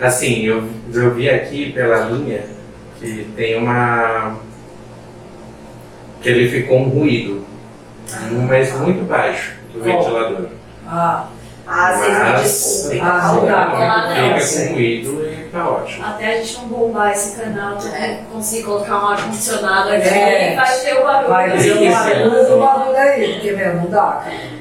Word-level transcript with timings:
Assim, 0.00 0.44
eu, 0.44 0.64
eu 0.92 1.14
vi 1.14 1.28
aqui 1.30 1.72
pela 1.72 2.00
linha 2.10 2.42
que 2.98 3.28
tem 3.36 3.56
uma. 3.56 4.36
que 6.20 6.28
ele 6.28 6.48
ficou 6.48 6.78
um 6.80 6.88
ruído, 6.88 7.44
mas 8.48 8.72
muito 8.78 9.04
baixo 9.04 9.54
do 9.72 9.82
ventilador. 9.82 10.46
Ah, 10.86 11.26
Ah, 11.68 11.92
vocês 11.92 12.18
me 12.18 12.32
desculpem. 12.42 13.00
Ah, 13.02 13.32
não 13.34 13.44
dá. 13.46 14.38
Fica 14.38 14.66
com 14.68 14.74
ruído 14.74 15.24
e 15.28 15.48
tá 15.50 15.68
ótimo. 15.68 16.06
Até 16.06 16.26
a 16.26 16.36
gente 16.36 16.56
não 16.58 16.68
bombar 16.68 17.10
esse 17.10 17.40
canal, 17.40 17.76
tu 17.76 17.88
É. 17.88 18.20
conseguir 18.32 18.62
colocar 18.62 19.02
um 19.02 19.08
ar-condicionado 19.08 19.90
aqui, 19.90 20.08
É. 20.08 20.54
vai 20.54 20.78
ter 20.80 20.94
o 20.94 21.02
barulho. 21.04 21.28
vai 21.28 21.58
ter 21.58 21.72
um 21.76 21.90
barulho 21.90 22.46
do 22.46 22.58
barulho 22.60 22.96
aí, 22.96 23.32
porque 23.34 23.50
mesmo 23.52 23.80
não 23.80 23.90
dá, 23.90 24.22
cara. 24.24 24.55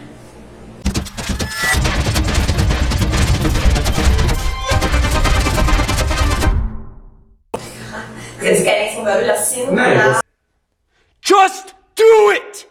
Vocês 8.45 8.61
querem 8.61 8.89
esse 8.89 9.01
barulho 9.01 9.31
assim 9.31 9.65
no 9.65 9.71
Não, 9.71 9.83
canal? 9.83 10.11
eu- 10.11 10.21
Just 11.19 11.73
do 11.95 12.29
it! 12.29 12.67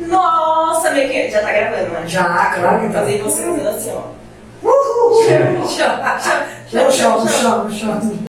Nossa, 0.00 0.90
meu 0.90 1.08
que 1.08 1.30
já 1.30 1.40
tá 1.40 1.50
gravando, 1.52 1.88
né? 1.88 2.06
Já, 2.06 2.50
claro 2.54 2.80
que 2.86 2.92
tá. 2.92 2.98
Fazer 3.00 3.22
você 3.22 3.42
fazendo 3.44 3.68
assim, 3.70 3.92
ó. 3.94 4.02
Uhul! 4.68 5.26
Chama, 5.66 6.18
chama, 6.18 6.46
No 6.84 6.92
chão, 6.92 7.24
no 7.24 7.30
chão, 7.30 7.64
no 7.64 8.29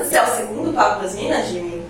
Esse 0.00 0.16
é 0.16 0.22
o 0.22 0.26
segundo 0.26 0.72
Papo 0.72 1.02
das 1.02 1.14
Minas, 1.16 1.48
Jimmy? 1.48 1.82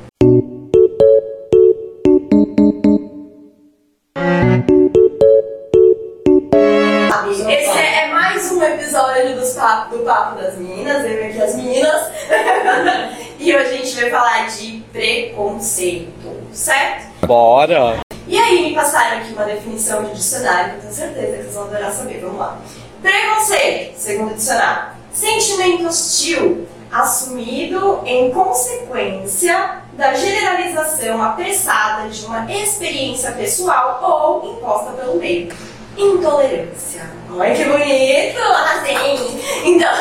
Esse 7.51 7.79
é, 7.79 8.05
é 8.05 8.09
mais 8.09 8.51
um 8.51 8.63
episódio 8.63 9.37
dos 9.37 9.53
papo, 9.53 9.99
do 9.99 10.05
Papo 10.05 10.41
das 10.41 10.57
Minas, 10.57 11.05
eu 11.05 11.27
aqui 11.27 11.43
as 11.43 11.55
meninas. 11.57 12.11
e 13.39 13.55
hoje 13.55 13.67
a 13.67 13.77
gente 13.77 14.01
vai 14.01 14.11
falar 14.11 14.47
de 14.49 14.83
preconceito, 14.91 16.49
certo? 16.51 17.27
Bora! 17.27 18.01
E 18.27 18.39
aí 18.39 18.71
me 18.71 18.75
passaram 18.75 19.19
aqui 19.19 19.35
uma 19.35 19.45
definição 19.45 20.05
de 20.05 20.15
dicionário, 20.15 20.71
que 20.71 20.77
eu 20.77 20.81
tenho 20.81 20.95
certeza 20.95 21.37
que 21.37 21.43
vocês 21.43 21.55
vão 21.55 21.65
adorar 21.65 21.93
saber. 21.93 22.21
Vamos 22.21 22.39
lá. 22.39 22.59
Preconceito, 23.03 23.99
segundo 23.99 24.35
dicionário. 24.35 24.97
Sentimento 25.13 25.87
hostil 25.87 26.67
assumido 26.91 28.01
em 28.05 28.31
consequência 28.31 29.83
da 29.93 30.15
generalização 30.15 31.23
apressada 31.23 32.09
de 32.09 32.25
uma 32.25 32.51
experiência 32.51 33.31
pessoal 33.33 34.01
ou 34.03 34.53
imposta 34.53 34.93
pelo 34.93 35.17
meio. 35.17 35.53
Intolerância. 35.97 37.11
Olha 37.31 37.55
que 37.55 37.65
bonito! 37.65 38.41
Assim. 38.41 39.41
Então. 39.65 39.93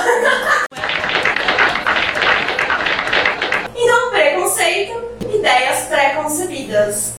então, 3.76 4.10
preconceito, 4.12 4.94
ideias 5.34 5.88
pré-concebidas. 5.88 7.14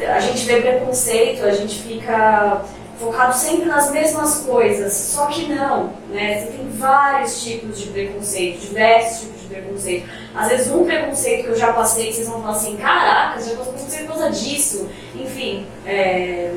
A 0.00 0.20
gente 0.20 0.44
vê 0.44 0.60
preconceito, 0.60 1.44
a 1.44 1.52
gente 1.52 1.82
fica 1.82 2.62
focado 3.02 3.36
sempre 3.36 3.66
nas 3.66 3.90
mesmas 3.90 4.36
coisas, 4.46 4.92
só 4.92 5.26
que 5.26 5.52
não, 5.52 5.92
né? 6.08 6.40
Você 6.40 6.52
tem 6.52 6.68
vários 6.70 7.42
tipos 7.42 7.78
de 7.78 7.88
preconceito, 7.88 8.60
diversos 8.60 9.22
tipos 9.22 9.40
de 9.42 9.46
preconceito. 9.48 10.08
Às 10.34 10.48
vezes 10.48 10.72
um 10.72 10.84
preconceito 10.84 11.44
que 11.44 11.48
eu 11.48 11.56
já 11.56 11.72
passei, 11.72 12.12
vocês 12.12 12.28
vão 12.28 12.40
falar 12.40 12.56
assim, 12.56 12.76
caraca, 12.76 13.40
já 13.42 13.56
passou 13.56 13.72
preconceito 13.72 14.06
por 14.06 14.18
causa 14.18 14.30
disso. 14.30 14.88
Enfim, 15.14 15.66
é, 15.84 16.52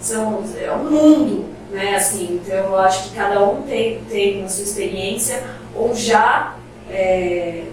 são, 0.00 0.42
é 0.58 0.72
um 0.72 0.90
mundo, 0.90 1.44
né? 1.70 1.96
Assim, 1.96 2.40
então 2.42 2.56
eu 2.56 2.78
acho 2.78 3.10
que 3.10 3.16
cada 3.16 3.44
um 3.44 3.62
tem, 3.62 4.00
tem 4.08 4.42
a 4.42 4.48
sua 4.48 4.64
experiência 4.64 5.42
ou 5.74 5.94
já 5.94 6.56
é, 6.90 7.64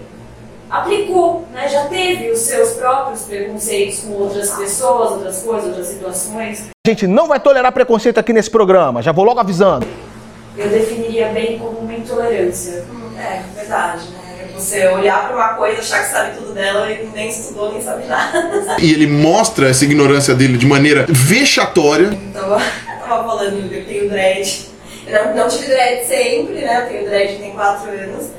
aplicou, 0.70 1.46
né? 1.52 1.68
já 1.68 1.84
teve 1.86 2.30
os 2.30 2.40
seus 2.40 2.70
próprios 2.74 3.22
preconceitos 3.22 4.00
com 4.00 4.12
outras 4.12 4.50
pessoas, 4.50 5.12
outras 5.12 5.42
coisas, 5.42 5.68
outras 5.68 5.86
situações. 5.86 6.68
A 6.86 6.90
gente 6.90 7.06
não 7.06 7.26
vai 7.26 7.40
tolerar 7.40 7.72
preconceito 7.72 8.18
aqui 8.18 8.32
nesse 8.32 8.50
programa, 8.50 9.02
já 9.02 9.12
vou 9.12 9.24
logo 9.24 9.40
avisando. 9.40 9.86
Eu 10.56 10.68
definiria 10.68 11.28
bem 11.28 11.58
como 11.58 11.78
uma 11.78 11.94
intolerância. 11.94 12.84
É, 13.16 13.42
verdade, 13.54 14.08
né? 14.10 14.48
Você 14.54 14.88
olhar 14.88 15.28
pra 15.28 15.36
uma 15.36 15.48
coisa, 15.54 15.80
achar 15.80 16.02
que 16.02 16.10
sabe 16.10 16.36
tudo 16.36 16.52
dela 16.52 16.90
e 16.90 17.06
nem 17.14 17.28
estudou, 17.28 17.72
nem 17.72 17.80
sabe 17.80 18.06
nada. 18.06 18.76
E 18.80 18.92
ele 18.92 19.06
mostra 19.06 19.68
essa 19.68 19.84
ignorância 19.84 20.34
dele 20.34 20.58
de 20.58 20.66
maneira 20.66 21.06
vexatória. 21.08 22.08
Então, 22.08 22.54
eu 22.54 23.00
tava 23.00 23.24
falando, 23.24 23.72
eu 23.72 23.86
tenho 23.86 24.08
dread. 24.08 24.68
Eu 25.06 25.26
não, 25.26 25.36
não 25.36 25.48
tive 25.48 25.66
dread 25.66 26.06
sempre, 26.06 26.54
né? 26.54 26.82
Eu 26.82 26.88
tenho 26.88 27.08
dread 27.08 27.38
tem 27.38 27.52
4 27.52 27.90
anos. 27.90 28.37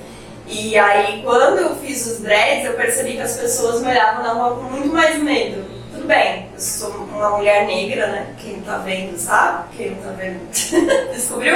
E 0.51 0.75
aí, 0.79 1.21
quando 1.23 1.59
eu 1.59 1.75
fiz 1.75 2.07
os 2.07 2.19
dreads, 2.21 2.65
eu 2.65 2.73
percebi 2.73 3.13
que 3.13 3.21
as 3.21 3.37
pessoas 3.37 3.81
me 3.81 3.87
olhavam 3.91 4.23
na 4.23 4.33
rua 4.33 4.55
com 4.55 4.63
muito 4.63 4.87
mais 4.87 5.21
medo. 5.21 5.63
Tudo 5.93 6.07
bem, 6.07 6.47
eu 6.51 6.59
sou 6.59 6.89
uma 6.89 7.37
mulher 7.37 7.67
negra, 7.67 8.07
né? 8.07 8.33
Quem 8.41 8.59
tá 8.61 8.77
vendo 8.79 9.15
sabe, 9.15 9.77
quem 9.77 9.91
não 9.91 10.01
tá 10.01 10.09
vendo 10.17 10.39
descobriu. 11.13 11.55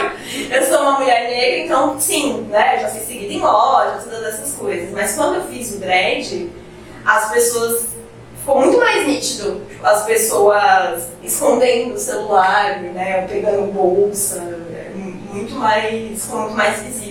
Eu 0.51 0.63
sou 0.63 0.81
uma 0.81 0.99
mulher 0.99 1.27
negra, 1.27 1.65
então 1.65 1.99
sim, 1.99 2.41
né? 2.51 2.77
Já 2.79 2.89
fui 2.89 3.01
seguida 3.01 3.33
em 3.33 3.39
loja, 3.39 3.97
todas 4.03 4.35
essas 4.35 4.53
coisas. 4.53 4.91
Mas 4.91 5.15
quando 5.15 5.35
eu 5.37 5.43
fiz 5.47 5.71
o 5.73 5.79
dread, 5.79 6.51
as 7.03 7.31
pessoas. 7.31 7.93
Ficou 8.39 8.59
muito 8.59 8.77
mais 8.77 9.07
nítido. 9.07 9.61
Tipo, 9.69 9.85
As 9.87 10.05
pessoas 10.05 11.07
escondendo 11.23 11.93
o 11.93 11.97
celular, 11.97 12.81
né? 12.81 13.25
Pegando 13.27 13.71
bolsa. 13.71 14.37
é 14.73 14.91
Muito 14.93 15.55
mais. 15.55 16.21
Ficou 16.23 16.41
muito 16.41 16.55
mais 16.57 16.79
visível? 16.81 17.02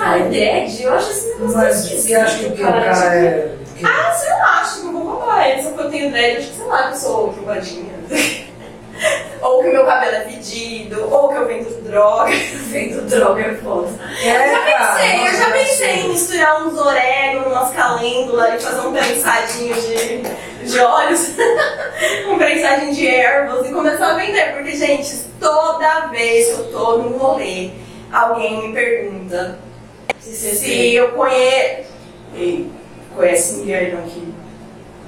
Cara, 0.00 0.18
é 0.18 0.22
dread? 0.28 0.82
Eu 0.82 0.94
acho 0.94 1.10
esse 1.10 1.28
negócio 1.28 1.56
Mas 1.58 1.76
você 1.90 2.14
acha 2.14 2.38
que 2.38 2.46
o 2.46 2.56
cara 2.56 3.14
é. 3.16 3.54
que- 3.76 3.84
Ah, 3.86 4.12
sei 4.12 4.30
lá, 4.30 4.60
acho 4.62 4.80
que 4.80 4.86
eu 4.86 4.92
vou 4.92 5.02
roubar 5.04 5.48
ele. 5.48 5.62
Só 5.62 5.68
porque 5.70 5.82
eu 5.84 5.90
tenho 5.90 6.10
dread, 6.10 6.36
acho 6.38 6.48
que 6.48 6.56
sei 6.56 6.66
lá 6.66 6.82
que 6.88 6.92
eu 6.92 6.96
sou 6.96 7.32
quebradinha. 7.32 7.94
ou 9.42 9.62
que 9.62 9.68
o 9.68 9.72
meu 9.72 9.84
cabelo 9.86 10.16
é 10.16 10.20
fedido, 10.20 11.08
ou 11.12 11.28
que 11.28 11.36
eu 11.36 11.46
vendo 11.46 11.82
droga. 11.84 12.30
Vendo 12.70 13.02
droga 13.08 13.42
é 13.42 13.54
foda. 13.54 13.88
É, 14.22 14.28
Eu 14.48 14.60
cara, 14.62 14.94
pensei, 14.94 15.26
eu 15.28 15.34
já 15.38 15.50
pensei 15.50 15.90
em 16.04 16.08
misturar 16.10 16.62
uns 16.66 16.78
orégano, 16.78 17.46
umas 17.48 17.70
calêndulas 17.74 18.54
e 18.62 18.64
fazer 18.64 18.86
um 18.86 18.92
prensadinho 18.92 19.74
de, 19.74 20.22
de 20.70 20.78
óleos, 20.78 21.30
um 22.30 22.38
prensadinho 22.38 22.94
de 22.94 23.08
ervas 23.08 23.68
e 23.68 23.72
começar 23.72 24.12
a 24.12 24.14
vender. 24.14 24.52
Porque, 24.54 24.76
gente, 24.76 25.16
toda 25.40 26.06
vez 26.08 26.46
que 26.46 26.52
eu 26.60 26.64
tô 26.70 26.98
no 26.98 27.16
rolê, 27.18 27.70
alguém 28.12 28.68
me 28.68 28.72
pergunta 28.74 29.58
se, 30.18 30.56
se 30.56 30.94
eu 30.94 31.08
conheço. 31.12 31.90
Ei, 32.34 32.70
conhece 33.14 33.54
mulher 33.58 33.94
não 33.94 34.02
que. 34.02 34.32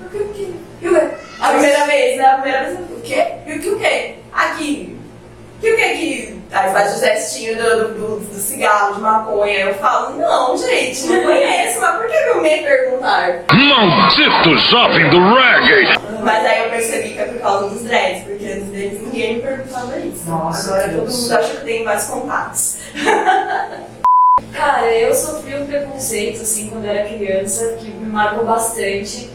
O 0.05 0.11
que, 0.11 0.17
o 0.19 0.29
que? 0.29 0.55
E 0.83 0.89
o 0.89 0.95
quê? 0.95 1.09
A 1.41 1.49
primeira 1.49 1.87
vez, 1.87 2.17
né? 2.19 2.25
A 2.25 2.35
primeira 2.35 2.65
vez, 2.65 2.79
eu, 2.79 2.97
o 2.97 3.01
quê? 3.01 3.27
E 3.47 3.53
o 3.53 3.61
que 3.61 3.69
o 3.71 3.79
quê? 3.79 4.15
Aqui. 4.33 4.99
Que 5.61 5.73
o 5.73 5.77
que 5.77 5.89
que. 5.95 6.43
Aí 6.53 6.71
faz 6.71 6.97
o 6.97 7.01
gestinho 7.01 7.57
do, 7.57 7.89
do, 7.95 8.21
do 8.21 8.35
cigarro 8.35 8.95
de 8.95 9.01
maconha. 9.01 9.61
Eu 9.61 9.75
falo, 9.77 10.19
não, 10.19 10.57
gente, 10.57 11.07
não 11.07 11.23
conheço, 11.23 11.81
mas 11.81 11.97
por 11.97 12.07
que 12.07 12.15
eu 12.15 12.43
me 12.43 12.59
perguntar? 12.59 13.45
Maldito 13.53 14.59
jovem 14.59 15.09
do 15.09 15.19
reggae! 15.35 15.99
Mas 16.23 16.45
aí 16.45 16.65
eu 16.65 16.71
percebi 16.71 17.11
que 17.11 17.19
é 17.21 17.25
por 17.25 17.41
causa 17.41 17.69
dos 17.71 17.83
dreads, 17.83 18.25
porque 18.25 18.45
antes 18.45 18.67
deles 18.67 19.01
ninguém 19.01 19.37
me 19.37 19.43
perguntava 19.43 19.99
isso. 19.99 20.29
Nossa, 20.29 20.75
Agora 20.75 20.89
Deus. 20.89 21.13
todo 21.13 21.23
mundo 21.23 21.33
acha 21.39 21.55
que 21.57 21.65
tem 21.65 21.85
mais 21.85 22.05
contatos. 22.05 22.77
Cara, 24.51 24.91
eu 24.91 25.15
sofri 25.15 25.55
um 25.57 25.67
preconceito, 25.67 26.41
assim, 26.41 26.71
quando 26.71 26.87
era 26.87 27.07
criança, 27.07 27.77
que 27.79 27.91
me 27.91 28.07
marcou 28.07 28.47
bastante. 28.47 29.29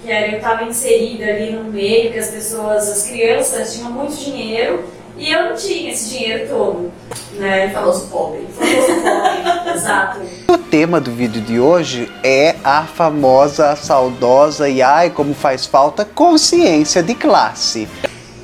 Que 0.00 0.12
era 0.12 0.36
eu 0.36 0.40
tava 0.40 0.62
inserida 0.62 1.24
ali 1.24 1.50
no 1.50 1.64
meio, 1.64 2.12
que 2.12 2.18
as 2.18 2.28
pessoas, 2.28 2.88
as 2.88 3.02
crianças 3.02 3.74
tinham 3.74 3.90
muito 3.90 4.14
dinheiro 4.14 4.84
e 5.16 5.32
eu 5.32 5.46
não 5.46 5.56
tinha 5.56 5.90
esse 5.90 6.10
dinheiro 6.10 6.48
todo, 6.48 6.92
né? 7.32 7.70
Famoso 7.70 8.06
pobre. 8.08 8.46
Famoso 8.56 9.00
pobre, 9.02 9.70
exato. 9.74 10.20
O 10.48 10.58
tema 10.58 11.00
do 11.00 11.10
vídeo 11.10 11.40
de 11.40 11.58
hoje 11.58 12.12
é 12.22 12.54
a 12.62 12.84
famosa, 12.84 13.74
saudosa 13.74 14.68
e 14.68 14.82
ai 14.82 15.10
como 15.10 15.34
faz 15.34 15.66
falta 15.66 16.04
consciência 16.04 17.02
de 17.02 17.14
classe. 17.14 17.88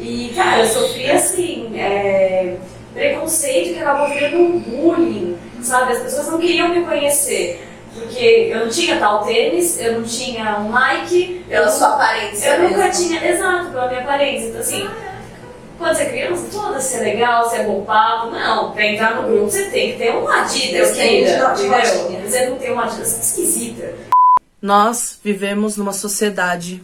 E, 0.01 0.33
cara, 0.35 0.65
eu 0.65 0.69
sofri 0.69 1.09
assim, 1.11 1.71
é, 1.79 2.57
preconceito 2.95 3.75
que 3.75 3.81
acabou 3.81 4.09
virando 4.09 4.39
um 4.39 4.59
bullying, 4.59 5.37
sabe? 5.71 5.93
As 5.93 6.03
pessoas 6.03 6.27
não 6.29 6.39
queriam 6.39 6.69
me 6.69 6.85
conhecer. 6.85 7.67
Porque 7.95 8.51
eu 8.53 8.61
não 8.61 8.69
tinha 8.69 8.99
tal 8.99 9.25
tênis, 9.25 9.81
eu 9.81 9.99
não 9.99 10.03
tinha 10.05 10.59
um 10.59 10.71
Nike, 10.71 11.45
Pela 11.49 11.67
eu, 11.67 11.71
sua 11.73 11.95
aparência. 11.95 12.49
eu 12.49 12.69
nunca 12.69 12.85
mesmo. 12.85 13.09
tinha, 13.09 13.29
exato, 13.29 13.71
pela 13.71 13.89
minha 13.89 14.01
aparência. 14.01 14.49
Então 14.49 14.61
assim, 14.61 14.89
quando 15.77 15.97
você 15.97 16.03
é 16.03 16.09
criança, 16.11 16.47
toda 16.53 16.81
ser 16.81 17.01
legal, 17.01 17.51
ser 17.51 17.65
bom 17.65 17.83
papo, 17.85 18.31
não, 18.31 18.71
pra 18.73 18.87
entrar 18.87 19.17
no 19.17 19.29
grupo 19.29 19.51
você 19.51 19.71
tem 19.71 19.93
que 19.93 19.99
ter 19.99 20.15
um 20.15 20.29
Adidas, 20.29 20.93
querida, 20.93 21.55
de 21.57 21.67
entendeu? 21.67 22.31
Você 22.31 22.47
não 22.47 22.57
tem 22.59 22.73
uma 22.73 22.85
Adidas, 22.85 23.09
você 23.09 23.17
é 23.17 23.21
esquisita. 23.21 23.95
Nós 24.63 25.19
vivemos 25.25 25.77
numa 25.77 25.93
sociedade, 25.93 26.83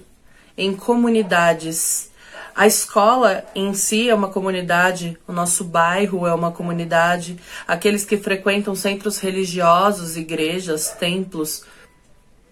em 0.58 0.74
comunidades. 0.74 2.10
A 2.56 2.66
escola 2.66 3.44
em 3.54 3.74
si 3.74 4.08
é 4.08 4.14
uma 4.14 4.30
comunidade, 4.30 5.18
o 5.28 5.32
nosso 5.32 5.62
bairro 5.62 6.26
é 6.26 6.32
uma 6.32 6.50
comunidade, 6.50 7.38
aqueles 7.68 8.02
que 8.02 8.16
frequentam 8.16 8.74
centros 8.74 9.18
religiosos, 9.18 10.16
igrejas, 10.16 10.88
templos, 10.92 11.64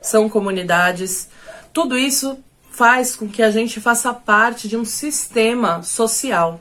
são 0.02 0.28
comunidades. 0.28 1.30
Tudo 1.72 1.96
isso 1.96 2.38
faz 2.70 3.16
com 3.16 3.26
que 3.26 3.42
a 3.42 3.50
gente 3.50 3.80
faça 3.80 4.12
parte 4.12 4.68
de 4.68 4.76
um 4.76 4.84
sistema 4.84 5.82
social. 5.82 6.60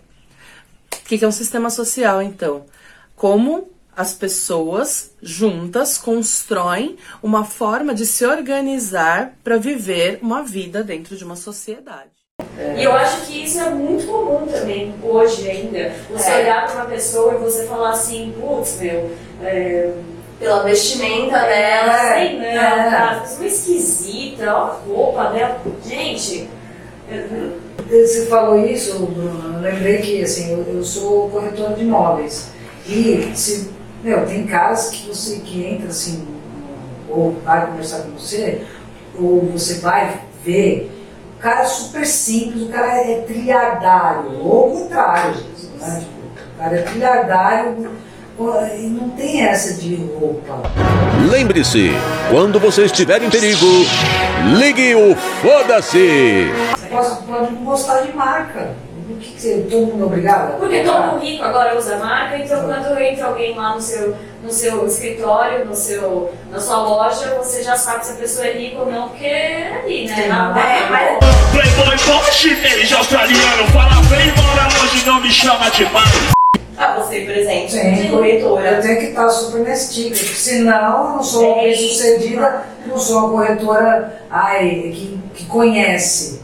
O 0.94 1.04
que 1.04 1.26
é 1.26 1.28
um 1.28 1.32
sistema 1.32 1.70
social, 1.70 2.22
então? 2.22 2.66
Como 3.14 3.70
as 3.94 4.14
pessoas 4.14 5.12
juntas 5.22 5.98
constroem 5.98 6.96
uma 7.22 7.44
forma 7.44 7.94
de 7.94 8.06
se 8.06 8.26
organizar 8.26 9.38
para 9.44 9.58
viver 9.58 10.20
uma 10.22 10.42
vida 10.44 10.82
dentro 10.82 11.18
de 11.18 11.26
uma 11.26 11.36
sociedade. 11.36 12.23
E 12.78 12.84
eu 12.84 12.92
acho 12.94 13.26
que 13.28 13.44
isso 13.44 13.60
é 13.60 13.70
muito 13.70 14.08
comum 14.08 14.48
também, 14.48 14.94
hoje 15.04 15.48
ainda. 15.50 15.92
Você 16.12 16.32
É. 16.32 16.40
olhar 16.42 16.66
pra 16.66 16.76
uma 16.76 16.86
pessoa 16.86 17.36
e 17.36 17.38
você 17.38 17.66
falar 17.68 17.92
assim, 17.92 18.34
putz, 18.40 18.80
meu, 18.82 19.12
é, 19.44 19.92
Pela 20.40 20.64
vestimenta 20.64 21.40
dela. 21.40 22.14
sei 22.16 22.38
não, 22.40 22.44
é. 22.46 23.20
pessoa 23.22 23.46
esquisita, 23.46 24.52
ó 24.54 24.64
a 24.64 24.80
roupa 24.88 25.26
dela. 25.30 25.62
Gente, 25.86 26.50
eu- 27.10 27.62
Você 27.88 28.26
falou 28.26 28.66
isso, 28.66 28.98
Bruno, 29.06 29.56
eu 29.58 29.62
lembrei 29.62 29.98
que 29.98 30.24
assim, 30.24 30.52
eu, 30.52 30.66
eu 30.76 30.84
sou 30.84 31.30
corretora 31.30 31.74
de 31.76 31.82
imóveis. 31.84 32.50
E 32.88 33.32
se, 33.36 33.70
meu, 34.04 34.26
tem 34.26 34.46
caras 34.48 34.90
que 34.90 35.08
você 35.08 35.40
que 35.40 35.64
entra 35.66 35.90
assim, 35.90 36.26
ou 37.10 37.34
vai 37.46 37.68
conversar 37.68 38.04
com 38.04 38.12
você, 38.18 38.62
ou 39.20 39.42
você 39.52 39.76
vai 39.76 40.22
ver, 40.44 40.90
cara 41.44 41.64
é 41.64 41.66
super 41.66 42.06
simples, 42.08 42.64
o 42.64 42.70
cara 42.70 43.02
é 43.02 43.22
trilhardário, 43.28 44.40
ou 44.40 44.70
o 44.70 44.80
contrário, 44.80 45.36
né? 45.78 46.00
Tipo, 46.00 46.54
o 46.56 46.58
cara 46.58 46.76
é 46.78 46.82
trilhardário 46.84 47.92
e 48.78 48.88
não 48.88 49.10
tem 49.10 49.42
essa 49.42 49.74
de 49.74 49.96
roupa. 49.96 50.62
Lembre-se, 51.30 51.92
quando 52.32 52.62
você 52.62 52.86
estiver 52.86 53.22
em 53.22 53.30
perigo, 53.30 53.66
ligue 54.58 54.96
o 54.96 55.14
foda-se. 55.16 56.50
Pode 56.90 57.54
não 57.54 57.66
gostar 57.66 58.02
de 58.04 58.16
marca. 58.16 58.74
O 59.10 59.16
que, 59.18 59.32
que 59.32 59.42
você, 59.42 59.68
todo 59.70 59.88
mundo 59.88 60.04
é 60.04 60.06
obrigado? 60.06 60.54
a 60.54 60.58
Porque 60.58 60.80
todo 60.82 61.20
rico 61.20 61.44
agora 61.44 61.78
usa 61.78 61.98
marca, 61.98 62.38
então 62.38 62.64
quando 62.64 62.98
entra 63.00 63.26
alguém 63.28 63.56
lá 63.56 63.76
no 63.76 63.82
seu, 63.82 64.16
no 64.42 64.52
seu 64.52 64.86
escritório, 64.88 65.66
no 65.66 65.76
seu, 65.76 66.34
na 66.50 66.60
sua 66.60 66.78
loja, 66.78 67.36
você 67.38 67.62
já 67.64 67.76
sabe 67.76 68.06
se 68.06 68.14
a 68.14 68.16
pessoa 68.16 68.48
é 68.48 68.54
rica 68.54 68.80
ou 68.80 68.92
não, 68.92 69.10
porque 69.10 69.26
é 69.26 69.82
ali, 69.84 70.08
né? 70.08 70.28
Na, 70.28 70.58
É, 70.60 70.90
mas 70.90 71.18
Playboy 71.52 71.98
bom 72.08 72.24
chinês 72.32 72.94
australiano, 72.94 73.68
fala 73.74 74.02
bem, 74.10 74.28
mora 74.42 74.64
longe, 74.80 75.06
não 75.06 75.20
me 75.22 75.32
chama 75.32 75.70
de 75.72 75.86
pai. 75.88 76.04
ah, 76.78 76.96
você, 76.98 77.22
por 77.22 77.32
exemplo, 77.36 77.70
Sim. 77.70 77.94
de 77.94 78.06
Eu 78.08 78.18
corretora. 78.18 78.82
tenho 78.82 79.00
que 79.00 79.06
estar 79.08 79.30
super 79.30 79.62
nesse 79.62 79.94
tipo, 79.94 80.18
porque 80.18 80.34
senão 80.36 81.04
eu 81.08 81.10
não 81.16 81.24
sou 81.24 81.44
uma 81.54 81.62
É 81.62 81.66
bem 81.66 81.76
sucedida, 81.76 82.64
não 82.86 82.98
sou 82.98 83.20
uma 83.20 83.30
corretora 83.32 84.22
ai, 84.30 84.92
que, 84.94 85.20
que 85.36 85.46
conhece. 85.46 86.42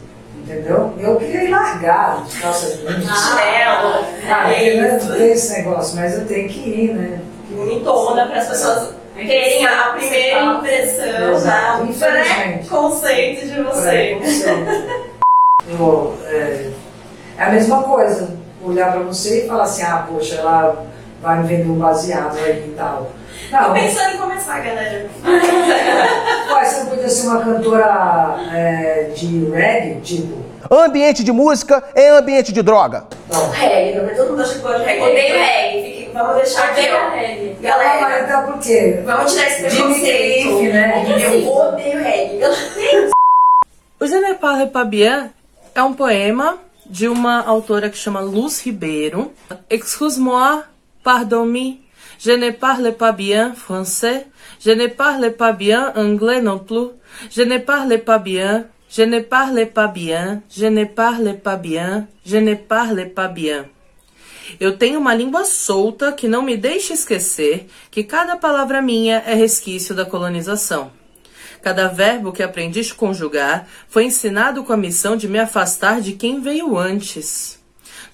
Entendeu? 0.50 0.92
Eu 0.98 1.16
queria 1.16 1.44
ir 1.44 1.50
largar 1.50 2.24
de 2.24 2.40
calça 2.40 2.76
jeans. 2.76 3.04
Chinelo. 3.04 4.04
Ah, 4.28 4.52
é 4.52 4.68
eu 4.68 4.92
não 4.92 5.16
tem 5.16 5.30
esse 5.30 5.52
negócio, 5.58 5.96
mas 5.96 6.18
eu 6.18 6.26
tenho 6.26 6.48
que 6.48 6.58
ir, 6.60 6.94
né? 6.94 7.20
bonitona 7.50 8.26
para 8.26 8.38
as 8.38 8.48
pessoas 8.48 8.94
terem 9.14 9.66
a 9.66 9.92
primeira 9.92 10.44
impressão, 10.44 11.32
Exato. 11.32 11.78
né? 11.78 11.80
o 11.82 11.90
Infelizmente. 11.90 12.58
preconceito 12.68 13.46
de 13.46 13.62
você. 13.62 14.18
Eu, 15.68 16.18
é, 16.26 16.70
é 17.36 17.42
a 17.42 17.50
mesma 17.50 17.82
coisa, 17.82 18.36
olhar 18.64 18.92
pra 18.92 19.02
você 19.02 19.44
e 19.44 19.48
falar 19.48 19.64
assim, 19.64 19.82
ah, 19.82 20.06
poxa, 20.08 20.36
ela 20.36 20.86
vai 21.20 21.40
me 21.40 21.46
vender 21.48 21.70
um 21.70 21.78
baseado 21.78 22.36
aí 22.38 22.68
e 22.68 22.74
tal. 22.76 23.10
Tô 23.50 23.56
Não, 23.56 23.72
pensando 23.72 24.14
em 24.14 24.18
começar, 24.18 24.60
galera. 24.60 25.08
Ué, 26.54 26.64
você 26.64 26.80
não 26.80 26.86
podia 26.86 27.08
ser 27.08 27.26
uma 27.28 27.40
cantora 27.44 28.36
é, 28.52 29.10
de 29.14 29.50
reggae, 29.50 30.00
tipo? 30.02 30.40
Ambiente 30.70 31.24
de 31.24 31.32
música 31.32 31.82
é 31.94 32.10
ambiente 32.10 32.52
de 32.52 32.62
droga. 32.62 33.04
Não. 33.32 33.50
Reggae, 33.50 33.92
verdade, 33.92 34.16
todo 34.16 34.30
mundo 34.30 34.42
acha 34.42 34.54
que 34.54 34.60
gosta 34.60 34.78
de 34.78 34.84
reggae. 34.84 35.02
Odeio 35.02 35.34
reggae. 35.38 36.10
Vamos 36.12 36.36
deixar 36.36 36.64
aqui, 36.64 36.80
Odeio 36.80 37.10
reggae. 37.10 37.56
Ah, 37.66 37.76
mas 37.76 38.00
Galera, 38.00 38.24
então 38.24 38.52
por 38.52 38.58
quê? 38.60 39.00
vamos 39.04 39.32
tirar 39.32 39.46
esse 39.48 39.62
preconceito. 39.62 40.62
Né? 40.72 41.04
Eu 41.34 41.48
odeio 41.52 42.02
reggae. 42.02 43.10
O 43.98 44.06
Je 44.06 44.18
ne 44.20 44.34
parle 44.34 44.66
pas 44.68 44.86
bien 44.86 45.30
é 45.74 45.82
um 45.82 45.92
poema 45.92 46.56
de 46.86 47.06
uma 47.08 47.44
autora 47.44 47.90
que 47.90 47.96
chama 47.98 48.20
Luz 48.20 48.60
Ribeiro. 48.64 49.30
Excuse-moi, 49.68 50.62
pardon-me, 51.02 51.78
je 52.18 52.32
ne 52.32 52.50
parle 52.50 52.92
pas 52.92 53.12
bien 53.12 53.54
français, 53.54 54.26
je 54.64 54.70
ne 54.70 54.86
parle 54.86 55.32
pas 55.32 55.52
bien 55.52 55.92
anglais 55.96 56.42
non 56.42 56.58
plus, 56.58 56.90
je 57.30 57.42
ne 57.42 57.58
parle 57.58 57.98
pas 57.98 58.18
bien, 58.18 58.66
je 58.90 59.02
ne 59.02 59.20
parle 59.20 59.66
pas 59.66 59.88
bien, 59.88 60.42
je 60.50 60.66
ne 60.66 60.84
parle 60.84 61.38
pas 61.38 61.56
bien, 61.56 62.06
je 62.26 62.36
ne 62.36 62.54
parle 62.54 63.10
pas 63.10 63.28
bien. 63.28 63.66
Eu 64.58 64.76
tenho 64.76 64.98
uma 64.98 65.14
língua 65.14 65.44
solta 65.44 66.10
que 66.10 66.26
não 66.26 66.42
me 66.42 66.56
deixa 66.56 66.92
esquecer 66.92 67.68
que 67.88 68.02
cada 68.02 68.36
palavra 68.36 68.82
minha 68.82 69.22
é 69.24 69.34
resquício 69.34 69.94
da 69.94 70.04
colonização. 70.04 70.90
Cada 71.62 71.88
verbo 71.88 72.32
que 72.32 72.42
aprendi 72.42 72.80
a 72.80 72.94
conjugar 72.94 73.68
foi 73.88 74.04
ensinado 74.04 74.64
com 74.64 74.72
a 74.72 74.76
missão 74.76 75.16
de 75.16 75.28
me 75.28 75.38
afastar 75.38 76.00
de 76.00 76.14
quem 76.14 76.40
veio 76.40 76.76
antes. 76.76 77.59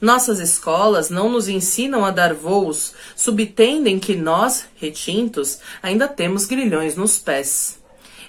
Nossas 0.00 0.38
escolas 0.40 1.08
não 1.08 1.30
nos 1.30 1.48
ensinam 1.48 2.04
a 2.04 2.10
dar 2.10 2.34
voos, 2.34 2.92
subtendem 3.14 3.98
que 3.98 4.14
nós, 4.14 4.66
retintos, 4.76 5.58
ainda 5.82 6.06
temos 6.06 6.44
grilhões 6.44 6.96
nos 6.96 7.18
pés. 7.18 7.78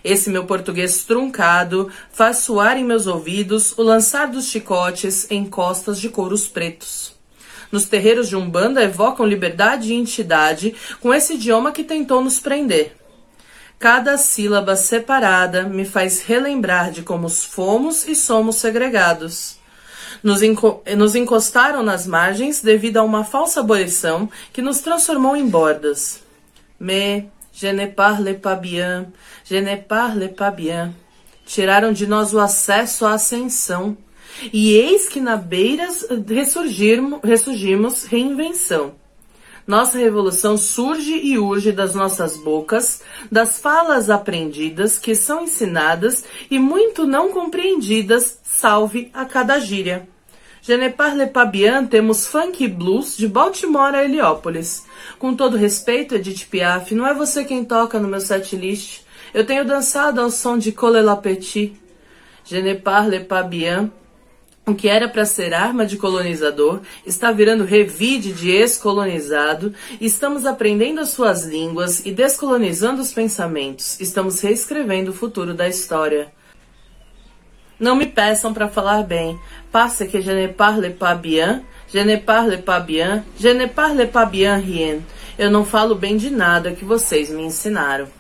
Esse 0.04 0.30
meu 0.30 0.46
português 0.46 1.04
truncado 1.04 1.92
faz 2.12 2.38
soar 2.38 2.78
em 2.78 2.84
meus 2.84 3.08
ouvidos 3.08 3.78
o 3.78 3.84
lançar 3.84 4.28
dos 4.28 4.46
chicotes 4.46 5.28
em 5.30 5.46
costas 5.46 6.00
de 6.00 6.08
couros 6.08 6.48
pretos. 6.48 7.14
Nos 7.70 7.84
terreiros 7.84 8.30
de 8.30 8.36
Umbanda 8.38 8.82
evocam 8.82 9.26
liberdade 9.26 9.92
e 9.92 9.96
entidade 9.96 10.74
com 11.02 11.14
esse 11.14 11.34
idioma 11.34 11.74
que 11.74 11.84
tentou 11.84 12.22
nos 12.22 12.40
prender. 12.40 12.96
Cada 13.78 14.18
sílaba 14.18 14.78
separada 14.78 15.64
me 15.64 15.84
faz 15.84 16.22
relembrar 16.22 16.92
de 16.92 17.02
como 17.02 17.30
fomos 17.30 18.08
e 18.08 18.16
somos 18.16 18.56
segregados. 18.56 19.57
Nos, 20.24 20.42
enco- 20.42 20.82
nos 20.98 21.16
encostaram 21.16 21.84
nas 21.84 22.06
margens 22.08 22.62
devido 22.62 22.98
a 22.98 23.04
uma 23.04 23.24
falsa 23.24 23.60
abolição 23.60 24.30
que 24.52 24.62
nos 24.62 24.80
transformou 24.80 25.36
em 25.36 25.48
bordas. 25.48 26.22
Me, 26.80 27.26
je 27.54 27.72
ne 27.74 27.88
parle 27.88 28.34
pas 28.36 28.56
bien, 28.60 29.08
je 29.44 29.60
ne 29.62 29.76
parle 29.78 30.30
pas 30.30 30.52
bien. 30.54 30.94
Tiraram 31.46 31.94
de 31.94 32.06
nós 32.06 32.34
o 32.34 32.40
acesso 32.40 33.06
à 33.06 33.14
ascensão. 33.14 33.98
E 34.54 34.74
eis 34.74 35.08
que 35.08 35.20
na 35.20 35.36
beiras 35.38 36.06
ressurgirmo- 36.28 37.20
ressurgimos 37.24 38.04
reinvenção. 38.04 38.94
Nossa 39.68 39.98
revolução 39.98 40.58
surge 40.58 41.12
e 41.12 41.38
urge 41.38 41.74
das 41.74 41.94
nossas 41.94 42.38
bocas, 42.38 43.02
das 43.30 43.60
falas 43.60 44.10
aprendidas 44.10 44.98
que 44.98 45.14
são 45.14 45.44
ensinadas 45.44 46.24
e 46.50 46.58
muito 46.58 47.06
não 47.06 47.34
compreendidas, 47.34 48.40
salve 48.42 49.12
a 49.14 49.26
cada 49.26 49.60
gíria. 49.60 50.08
Je 50.62 50.76
ne 50.78 50.90
parle 50.90 51.28
pas 51.28 51.50
bien, 51.50 51.86
temos 51.86 52.28
funk 52.28 52.64
e 52.64 52.68
blues 52.68 53.18
de 53.18 53.28
Baltimore 53.28 53.94
a 53.94 54.04
Heliópolis. 54.04 54.86
Com 55.20 55.36
todo 55.36 55.58
respeito, 55.58 56.16
Edith 56.16 56.48
Piaf, 56.50 56.96
não 56.96 57.06
é 57.06 57.14
você 57.14 57.44
quem 57.44 57.64
toca 57.66 58.00
no 58.00 58.08
meu 58.08 58.22
setlist. 58.22 59.02
Eu 59.34 59.46
tenho 59.46 59.66
dançado 59.66 60.22
ao 60.22 60.30
som 60.30 60.58
de 60.58 60.72
Cole 60.72 61.00
Petit. 61.22 61.74
Je 62.46 62.62
ne 62.62 62.76
parle 62.76 63.20
pas 63.20 63.46
bien, 63.46 63.92
o 64.68 64.76
que 64.76 64.90
era 64.90 65.08
para 65.08 65.26
ser 65.26 65.54
arma 65.54 65.86
de 65.86 65.96
colonizador 65.96 66.82
está 67.06 67.32
virando 67.32 67.64
revide 67.64 68.34
de 68.34 68.52
ex-colonizado. 68.52 69.74
Estamos 70.00 70.46
aprendendo 70.46 71.00
as 71.00 71.10
suas 71.10 71.46
línguas 71.46 72.06
e 72.06 72.12
descolonizando 72.12 73.02
os 73.02 73.14
pensamentos. 73.14 73.98
Estamos 74.00 74.42
reescrevendo 74.42 75.12
o 75.12 75.14
futuro 75.14 75.54
da 75.54 75.70
história. 75.70 76.34
Não 77.80 77.96
me 77.96 78.08
peçam 78.08 78.54
para 78.54 78.68
falar 78.68 79.04
bem. 79.04 79.40
Parce 79.72 80.06
que 80.06 80.22
je 80.22 80.32
ne 80.32 80.48
parle 80.48 80.90
pas 80.92 81.16
bien, 81.16 81.64
Je 81.94 82.04
ne 82.04 82.18
parle 82.18 82.58
pas 82.58 82.82
bien, 82.82 83.24
je 83.40 83.54
ne 83.54 83.66
parle 83.66 84.08
pas 84.08 84.26
bien 84.26 84.58
rien. 84.58 85.02
Eu 85.40 85.50
não 85.50 85.64
falo 85.64 85.96
bem 85.96 86.18
de 86.18 86.30
nada 86.30 86.74
que 86.74 86.84
vocês 86.84 87.30
me 87.30 87.44
ensinaram. 87.44 88.17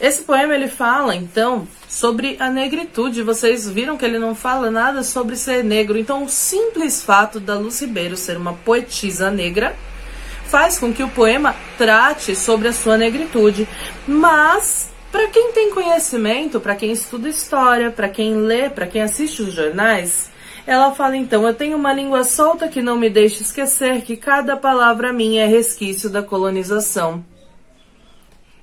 Esse 0.00 0.22
poema 0.22 0.54
ele 0.54 0.68
fala 0.68 1.14
então 1.14 1.66
sobre 1.88 2.36
a 2.40 2.50
negritude. 2.50 3.22
Vocês 3.22 3.68
viram 3.68 3.96
que 3.96 4.04
ele 4.04 4.18
não 4.18 4.34
fala 4.34 4.70
nada 4.70 5.02
sobre 5.02 5.36
ser 5.36 5.62
negro. 5.62 5.96
Então, 5.96 6.24
o 6.24 6.28
simples 6.28 7.02
fato 7.02 7.38
da 7.38 7.54
Luz 7.54 7.80
Ribeiro 7.80 8.16
ser 8.16 8.36
uma 8.36 8.52
poetisa 8.52 9.30
negra 9.30 9.76
faz 10.46 10.78
com 10.78 10.92
que 10.92 11.02
o 11.02 11.08
poema 11.08 11.54
trate 11.78 12.34
sobre 12.36 12.68
a 12.68 12.72
sua 12.72 12.96
negritude. 12.96 13.68
Mas 14.06 14.90
para 15.10 15.28
quem 15.28 15.52
tem 15.52 15.70
conhecimento, 15.70 16.60
para 16.60 16.74
quem 16.74 16.90
estuda 16.90 17.28
história, 17.28 17.90
para 17.90 18.08
quem 18.08 18.34
lê, 18.34 18.68
para 18.68 18.86
quem 18.86 19.00
assiste 19.00 19.42
os 19.42 19.54
jornais, 19.54 20.30
ela 20.66 20.92
fala 20.92 21.16
então: 21.16 21.46
Eu 21.46 21.54
tenho 21.54 21.76
uma 21.76 21.92
língua 21.92 22.24
solta 22.24 22.68
que 22.68 22.82
não 22.82 22.96
me 22.96 23.08
deixa 23.08 23.42
esquecer 23.42 24.02
que 24.02 24.16
cada 24.16 24.56
palavra 24.56 25.12
minha 25.12 25.44
é 25.44 25.46
resquício 25.46 26.10
da 26.10 26.22
colonização. 26.22 27.24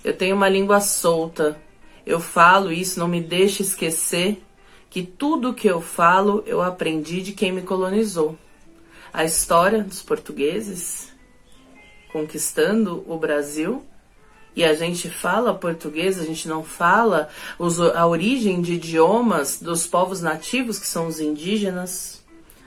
Eu 0.04 0.16
tenho 0.16 0.36
uma 0.36 0.50
língua 0.50 0.80
solta. 0.80 1.60
Eu 2.06 2.20
falo 2.20 2.72
isso, 2.72 3.00
não 3.00 3.08
me 3.08 3.22
deixa 3.22 3.62
esquecer 3.62 4.42
que 4.90 5.04
tudo 5.04 5.54
que 5.54 5.68
eu 5.68 5.82
falo 5.82 6.44
eu 6.46 6.62
aprendi 6.62 7.22
de 7.22 7.32
quem 7.32 7.52
me 7.52 7.62
colonizou. 7.62 8.38
A 9.14 9.24
história 9.24 9.84
dos 9.84 10.02
portugueses 10.02 11.12
conquistando 12.12 13.04
o 13.08 13.18
Brasil 13.18 13.84
e 14.56 14.66
a 14.66 14.74
gente 14.74 15.10
fala 15.10 15.54
português, 15.54 16.20
a 16.20 16.26
gente 16.26 16.48
não 16.48 16.64
fala 16.64 17.30
a 17.96 18.06
origem 18.06 18.62
de 18.62 18.74
idiomas 18.74 19.62
dos 19.62 19.88
povos 19.88 20.20
nativos, 20.22 20.78
que 20.78 20.88
são 20.88 21.08
os 21.08 21.22
indígenas. 21.22 22.21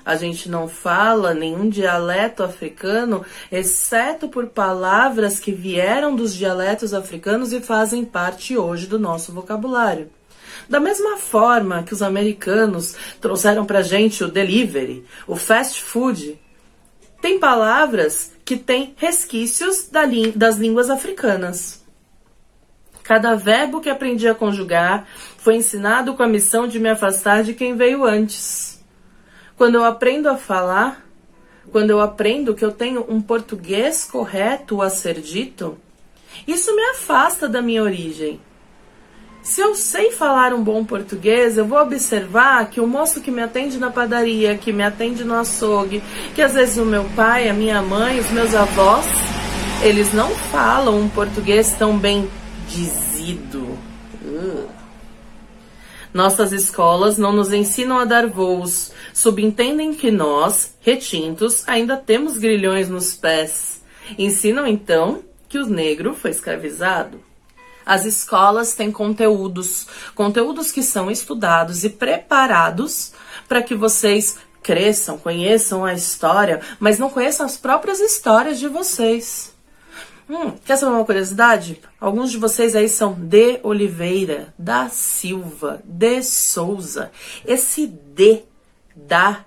A 0.05 0.17
gente 0.17 0.51
não 0.51 0.69
fala 0.69 1.33
nenhum 1.33 1.69
dialeto 1.69 2.43
africano, 2.43 3.25
exceto 3.51 4.29
por 4.29 4.49
palavras 4.49 5.41
que 5.41 5.51
vieram 5.51 6.15
dos 6.15 6.35
dialetos 6.35 6.93
africanos 6.93 7.53
e 7.53 7.61
fazem 7.61 8.05
parte 8.05 8.57
hoje 8.59 8.87
do 8.87 8.99
nosso 8.99 9.33
vocabulário. 9.33 10.11
Da 10.69 10.79
mesma 10.79 11.17
forma 11.17 11.83
que 11.83 11.95
os 11.95 12.03
americanos 12.03 12.95
trouxeram 13.21 13.65
pra 13.65 13.83
gente 13.83 14.23
o 14.23 14.29
delivery, 14.29 15.05
o 15.27 15.37
fast 15.37 15.83
food, 15.83 16.39
tem 17.21 17.39
palavras 17.39 18.33
que 18.45 18.57
têm 18.57 18.95
resquícios 18.99 19.89
das 20.37 20.57
línguas 20.57 20.91
africanas. 20.91 21.83
Cada 23.03 23.35
verbo 23.35 23.81
que 23.81 23.89
aprendi 23.89 24.29
a 24.29 24.35
conjugar 24.35 25.07
foi 25.39 25.57
ensinado 25.57 26.15
com 26.15 26.23
a 26.23 26.29
missão 26.29 26.67
de 26.69 26.79
me 26.79 26.91
afastar 26.91 27.43
de 27.43 27.55
quem 27.55 27.75
veio 27.77 28.05
antes. 28.05 28.74
Quando 29.57 29.77
eu 29.77 29.85
aprendo 29.85 30.29
a 30.29 30.37
falar, 30.37 31.05
quando 31.71 31.91
eu 31.91 32.01
aprendo 32.01 32.55
que 32.55 32.65
eu 32.65 32.73
tenho 32.73 33.05
um 33.09 33.21
português 33.21 34.05
correto 34.05 34.83
a 34.83 34.91
ser 34.91 35.21
dito, 35.21 35.79
isso 36.47 36.75
me 36.75 36.83
afasta 36.91 37.49
da 37.49 37.63
minha 37.63 37.83
origem. 37.83 38.41
Se 39.43 39.61
eu 39.61 39.75
sei 39.75 40.11
falar 40.11 40.55
um 40.55 40.65
bom 40.65 40.85
português, 40.85 41.59
eu 41.59 41.67
vou 41.67 41.79
observar 41.79 42.69
que 42.71 42.81
o 42.81 42.87
moço 42.87 43.21
que 43.21 43.31
me 43.31 43.43
atende 43.43 43.79
na 43.79 43.91
padaria, 43.91 44.57
que 44.57 44.73
me 44.73 44.83
atende 44.83 45.23
no 45.23 45.35
açougue, 45.35 46.03
que 46.35 46.41
às 46.41 46.55
vezes 46.55 46.79
o 46.79 46.85
meu 46.85 47.05
pai, 47.15 47.49
a 47.49 47.53
minha 47.53 47.83
mãe, 47.83 48.19
os 48.19 48.31
meus 48.31 48.55
avós, 48.55 49.05
eles 49.83 50.15
não 50.15 50.31
falam 50.31 50.99
um 50.99 51.09
português 51.11 51.75
tão 51.79 51.99
bem 51.99 52.29
dizido. 52.69 53.64
Nossas 56.15 56.53
escolas 56.53 57.19
não 57.19 57.33
nos 57.33 57.53
ensinam 57.53 57.99
a 57.99 58.05
dar 58.05 58.29
voos, 58.29 58.93
subentendem 59.13 59.93
que 59.93 60.13
nós, 60.13 60.77
retintos, 60.81 61.65
ainda 61.67 61.97
temos 61.97 62.39
grilhões 62.39 62.89
nos 62.89 63.15
pés. 63.15 63.83
Ensinam 64.17 64.65
então 64.65 65.25
que 65.49 65.59
o 65.59 65.67
negro 65.67 66.15
foi 66.15 66.31
escravizado. 66.31 67.21
As 67.85 68.05
escolas 68.05 68.75
têm 68.75 68.93
conteúdos, 68.93 69.89
conteúdos 70.15 70.71
que 70.71 70.85
são 70.85 71.11
estudados 71.11 71.83
e 71.83 71.91
preparados 71.91 73.13
para 73.49 73.61
que 73.61 73.75
vocês 73.75 74.37
cresçam, 74.63 75.19
conheçam 75.19 75.85
a 75.85 75.95
história, 75.95 76.61
mas 76.79 76.97
não 76.97 77.11
conheçam 77.11 77.45
as 77.45 77.57
próprias 77.57 77.99
histórias 77.99 78.61
de 78.61 78.69
vocês. 78.69 79.54
Hum, 80.29 80.53
quer 80.65 80.77
saber 80.77 80.93
uma 80.93 81.05
curiosidade? 81.05 81.81
Alguns 82.01 82.31
de 82.31 82.39
vocês 82.39 82.75
aí 82.75 82.89
são 82.89 83.13
de 83.13 83.61
Oliveira, 83.63 84.55
da 84.59 84.89
Silva, 84.89 85.83
de 85.85 86.23
Souza. 86.23 87.11
Esse 87.45 87.87
de, 87.87 88.43
da, 88.97 89.45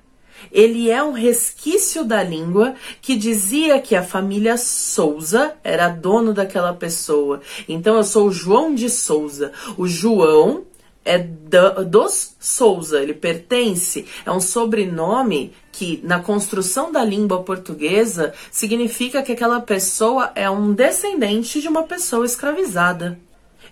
ele 0.51 0.91
é 0.91 1.01
um 1.01 1.13
resquício 1.13 2.05
da 2.05 2.21
língua 2.21 2.75
que 3.01 3.15
dizia 3.15 3.81
que 3.81 3.95
a 3.95 4.03
família 4.03 4.55
Souza 4.55 5.55
era 5.63 5.89
dono 5.89 6.31
daquela 6.31 6.73
pessoa. 6.73 7.41
Então 7.67 7.95
eu 7.97 8.03
sou 8.03 8.27
o 8.27 8.31
João 8.31 8.75
de 8.75 8.87
Souza. 8.87 9.51
O 9.77 9.87
João 9.87 10.63
é 11.07 11.17
dos 11.17 12.35
Souza, 12.39 13.01
ele 13.01 13.13
pertence, 13.13 14.05
é 14.25 14.31
um 14.31 14.41
sobrenome 14.41 15.53
que 15.71 16.01
na 16.03 16.19
construção 16.19 16.91
da 16.91 17.03
língua 17.03 17.43
portuguesa 17.43 18.33
significa 18.51 19.23
que 19.23 19.31
aquela 19.31 19.61
pessoa 19.61 20.31
é 20.35 20.49
um 20.49 20.73
descendente 20.73 21.61
de 21.61 21.67
uma 21.67 21.83
pessoa 21.83 22.25
escravizada. 22.25 23.17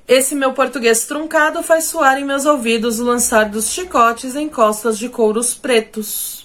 Esse 0.08 0.36
meu 0.36 0.54
português 0.54 1.06
truncado 1.06 1.62
faz 1.64 1.86
soar 1.86 2.20
em 2.20 2.24
meus 2.24 2.46
ouvidos 2.46 3.00
o 3.00 3.04
lançar 3.04 3.50
dos 3.50 3.72
chicotes 3.72 4.36
em 4.36 4.48
costas 4.48 4.98
de 4.98 5.10
couros 5.10 5.56
pretos. 5.56 6.45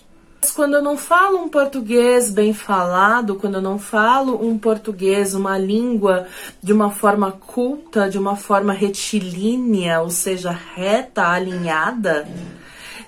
Quando 0.54 0.75
eu 0.75 0.82
não 0.82 0.97
falo 0.97 1.38
um 1.38 1.49
português 1.49 2.30
bem 2.30 2.52
falado, 2.52 3.37
quando 3.37 3.54
eu 3.54 3.62
não 3.62 3.78
falo 3.78 4.44
um 4.44 4.59
português, 4.59 5.35
uma 5.35 5.56
língua 5.59 6.26
de 6.62 6.73
uma 6.73 6.90
forma 6.90 7.32
culta, 7.32 8.09
de 8.09 8.18
uma 8.18 8.37
forma 8.37 8.73
retilínea, 8.73 10.00
ou 10.00 10.11
seja, 10.11 10.50
reta, 10.50 11.26
alinhada, 11.26 12.26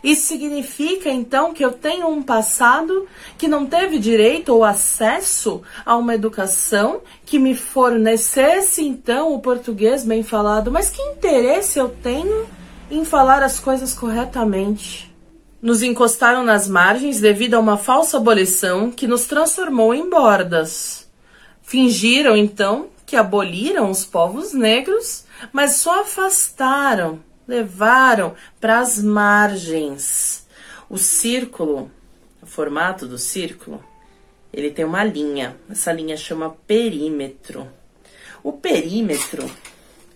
isso 0.02 0.26
significa 0.26 1.08
então 1.08 1.54
que 1.54 1.64
eu 1.64 1.70
tenho 1.72 2.08
um 2.08 2.22
passado 2.22 3.06
que 3.38 3.46
não 3.46 3.66
teve 3.66 4.00
direito 4.00 4.52
ou 4.52 4.64
acesso 4.64 5.62
a 5.86 5.96
uma 5.96 6.14
educação 6.14 7.02
que 7.24 7.38
me 7.38 7.54
fornecesse 7.54 8.82
então 8.82 9.32
o 9.32 9.40
português 9.40 10.04
bem 10.04 10.24
falado. 10.24 10.72
Mas 10.72 10.90
que 10.90 11.00
interesse 11.00 11.78
eu 11.78 11.88
tenho 11.88 12.46
em 12.90 13.04
falar 13.04 13.42
as 13.44 13.60
coisas 13.60 13.94
corretamente? 13.94 15.11
Nos 15.62 15.80
encostaram 15.80 16.42
nas 16.42 16.66
margens 16.66 17.20
devido 17.20 17.54
a 17.54 17.60
uma 17.60 17.78
falsa 17.78 18.16
abolição 18.16 18.90
que 18.90 19.06
nos 19.06 19.26
transformou 19.26 19.94
em 19.94 20.10
bordas. 20.10 21.08
Fingiram 21.62 22.36
então 22.36 22.88
que 23.06 23.14
aboliram 23.14 23.88
os 23.88 24.04
povos 24.04 24.52
negros, 24.52 25.24
mas 25.52 25.76
só 25.76 26.00
afastaram, 26.00 27.20
levaram 27.46 28.34
para 28.60 28.80
as 28.80 29.00
margens. 29.00 30.48
O 30.90 30.98
círculo, 30.98 31.88
o 32.42 32.46
formato 32.46 33.06
do 33.06 33.16
círculo, 33.16 33.84
ele 34.52 34.68
tem 34.68 34.84
uma 34.84 35.04
linha. 35.04 35.56
Essa 35.70 35.92
linha 35.92 36.16
chama 36.16 36.56
perímetro. 36.66 37.68
O 38.42 38.52
perímetro, 38.52 39.48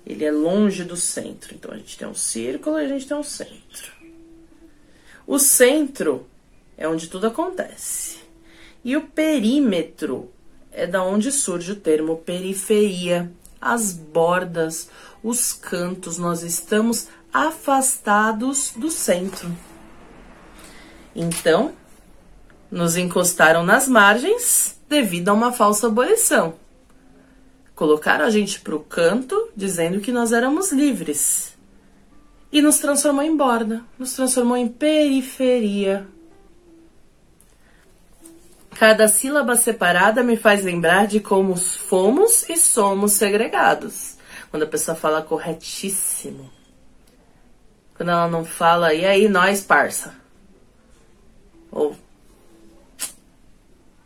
ele 0.05 0.25
é 0.25 0.33
longe 0.33 0.83
do 0.83 0.97
centro. 0.97 1.55
Então 1.55 1.71
a 1.71 1.77
gente 1.77 1.97
tem 1.97 2.09
um 2.09 2.15
círculo 2.15 2.81
e 2.81 2.85
a 2.85 2.89
gente 2.89 3.07
tem 3.07 3.17
um 3.17 3.23
centro. 3.23 3.96
O 5.27 5.41
centro 5.41 6.25
é 6.77 6.87
onde 6.87 7.09
tudo 7.09 7.27
acontece. 7.27 8.19
E 8.85 8.97
o 8.97 9.09
perímetro 9.09 10.31
é 10.71 10.87
da 10.87 11.03
onde 11.03 11.33
surge 11.33 11.73
o 11.73 11.77
termo 11.77 12.19
periferia, 12.19 13.33
as 13.61 13.93
bordas, 13.93 14.89
os 15.25 15.53
cantos, 15.53 16.17
nós 16.17 16.45
estamos 16.45 17.09
afastados 17.33 18.73
do 18.77 18.89
centro. 18.89 19.51
Então, 21.15 21.73
nos 22.71 22.97
encostaram 22.97 23.65
nas 23.65 23.89
margens 23.89 24.81
devido 24.89 25.31
a 25.31 25.33
uma 25.33 25.51
falsa 25.51 25.89
abolição. 25.89 26.55
Colocaram 27.75 28.25
a 28.25 28.31
gente 28.31 28.61
para 28.61 28.77
o 28.77 28.81
canto 28.81 29.51
dizendo 29.57 30.01
que 30.01 30.13
nós 30.13 30.33
éramos 30.33 30.71
livres 30.71 31.56
e 32.51 32.63
nos 32.63 32.79
transformou 32.79 33.23
em 33.23 33.37
borda, 33.37 33.85
nos 33.99 34.13
transformou 34.15 34.57
em 34.57 34.69
periferia. 34.69 36.07
Cada 38.79 39.09
sílaba 39.09 39.57
separada 39.57 40.23
me 40.23 40.37
faz 40.37 40.63
lembrar 40.63 41.07
de 41.07 41.19
como 41.19 41.57
fomos 41.57 42.49
e 42.49 42.57
somos 42.57 43.13
segregados. 43.13 44.17
Quando 44.51 44.65
a 44.65 44.67
pessoa 44.67 44.95
fala 44.95 45.23
corretíssimo. 45.23 46.51
Quando 47.97 48.11
ela 48.11 48.29
não 48.29 48.45
fala, 48.45 48.93
e 48.93 49.05
aí, 49.07 49.29
nós, 49.29 49.63
parça? 49.63 50.15
Ou. 51.71 51.97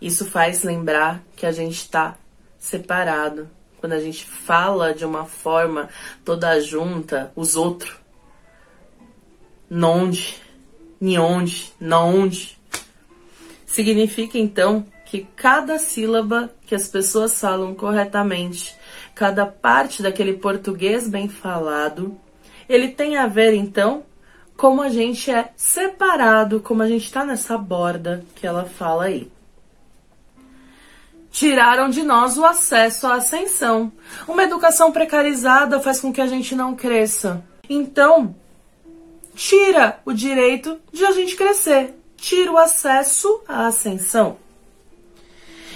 Isso 0.00 0.24
faz 0.24 0.62
lembrar 0.62 1.20
que 1.34 1.44
a 1.44 1.52
gente 1.52 1.74
está 1.74 2.16
separado. 2.58 3.50
Quando 3.80 3.94
a 3.94 4.00
gente 4.00 4.24
fala 4.24 4.94
de 4.94 5.04
uma 5.04 5.24
forma 5.24 5.88
toda 6.24 6.60
junta, 6.60 7.32
os 7.34 7.56
outros 7.56 7.99
Nonde, 9.70 10.36
onde, 11.00 11.72
na 11.80 12.00
onde. 12.00 12.58
Significa 13.64 14.36
então 14.36 14.84
que 15.06 15.26
cada 15.36 15.78
sílaba 15.78 16.50
que 16.66 16.74
as 16.74 16.88
pessoas 16.88 17.40
falam 17.40 17.74
corretamente, 17.74 18.76
cada 19.14 19.46
parte 19.46 20.02
daquele 20.02 20.34
português 20.34 21.08
bem 21.08 21.28
falado, 21.28 22.18
ele 22.68 22.88
tem 22.88 23.16
a 23.16 23.26
ver 23.26 23.54
então 23.54 24.04
como 24.56 24.82
a 24.82 24.88
gente 24.88 25.30
é 25.30 25.50
separado, 25.56 26.60
como 26.60 26.82
a 26.82 26.88
gente 26.88 27.04
está 27.04 27.24
nessa 27.24 27.56
borda 27.56 28.24
que 28.34 28.46
ela 28.46 28.64
fala 28.64 29.04
aí. 29.04 29.30
Tiraram 31.30 31.88
de 31.88 32.02
nós 32.02 32.36
o 32.36 32.44
acesso 32.44 33.06
à 33.06 33.14
ascensão. 33.14 33.90
Uma 34.28 34.42
educação 34.42 34.92
precarizada 34.92 35.80
faz 35.80 36.00
com 36.00 36.12
que 36.12 36.20
a 36.20 36.26
gente 36.26 36.54
não 36.54 36.74
cresça. 36.74 37.42
Então, 37.68 38.34
tira 39.34 40.00
o 40.04 40.12
direito 40.12 40.78
de 40.92 41.04
a 41.04 41.12
gente 41.12 41.36
crescer, 41.36 41.94
tira 42.16 42.52
o 42.52 42.58
acesso 42.58 43.42
à 43.48 43.66
ascensão. 43.66 44.36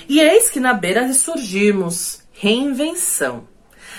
E 0.08 0.20
eis 0.20 0.50
que 0.50 0.60
na 0.60 0.74
beira 0.74 1.02
ressurgimos, 1.02 2.22
reinvenção. 2.32 3.48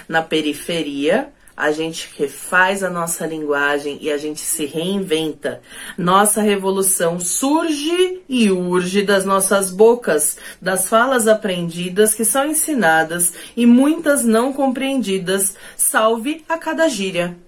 Na 0.07 0.21
periferia, 0.21 1.33
a 1.57 1.71
gente 1.71 2.09
refaz 2.17 2.83
a 2.83 2.89
nossa 2.89 3.25
linguagem 3.25 3.97
e 4.01 4.11
a 4.11 4.17
gente 4.17 4.41
se 4.41 4.65
reinventa. 4.65 5.61
Nossa 5.97 6.41
revolução 6.41 7.19
surge 7.19 8.21
e 8.27 8.51
urge 8.51 9.03
das 9.03 9.25
nossas 9.25 9.71
bocas, 9.71 10.37
das 10.61 10.89
falas 10.89 11.27
aprendidas 11.27 12.13
que 12.13 12.25
são 12.25 12.45
ensinadas 12.45 13.33
e 13.55 13.65
muitas 13.65 14.23
não 14.23 14.51
compreendidas, 14.51 15.55
salve 15.77 16.43
a 16.49 16.57
cada 16.57 16.87
gíria. 16.89 17.44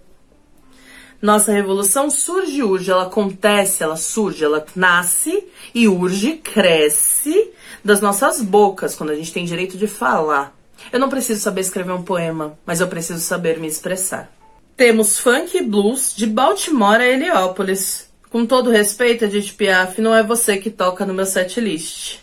Nossa 1.22 1.52
revolução 1.52 2.10
surge 2.10 2.62
urge, 2.62 2.92
ela 2.92 3.04
acontece, 3.04 3.84
ela 3.84 3.98
surge, 3.98 4.44
ela 4.44 4.66
nasce 4.76 5.46
e 5.74 5.88
urge, 5.88 6.34
cresce 6.34 7.52
das 7.84 8.02
nossas 8.02 8.42
bocas, 8.42 8.96
quando 8.96 9.10
a 9.10 9.16
gente 9.16 9.34
tem 9.34 9.46
direito 9.46 9.78
de 9.78 9.88
falar. 9.88 10.56
Eu 10.92 11.00
não 11.00 11.10
preciso 11.10 11.42
saber 11.42 11.62
escrever 11.62 11.92
um 11.92 12.04
poema, 12.04 12.58
mas 12.66 12.82
eu 12.82 12.88
preciso 12.88 13.20
saber 13.20 13.60
me 13.60 13.68
expressar. 13.68 14.32
Temos 14.76 15.18
funk 15.18 15.58
e 15.58 15.64
blues 15.64 16.14
de 16.16 16.28
Baltimore 16.28 17.02
a 17.02 17.08
Heliópolis. 17.08 18.12
Com 18.30 18.46
todo 18.46 18.70
respeito, 18.70 19.26
Edith 19.26 19.54
Piaf, 19.54 20.00
não 20.00 20.14
é 20.14 20.22
você 20.22 20.58
que 20.58 20.70
toca 20.70 21.04
no 21.04 21.16
meu 21.16 21.26
setlist. 21.26 22.20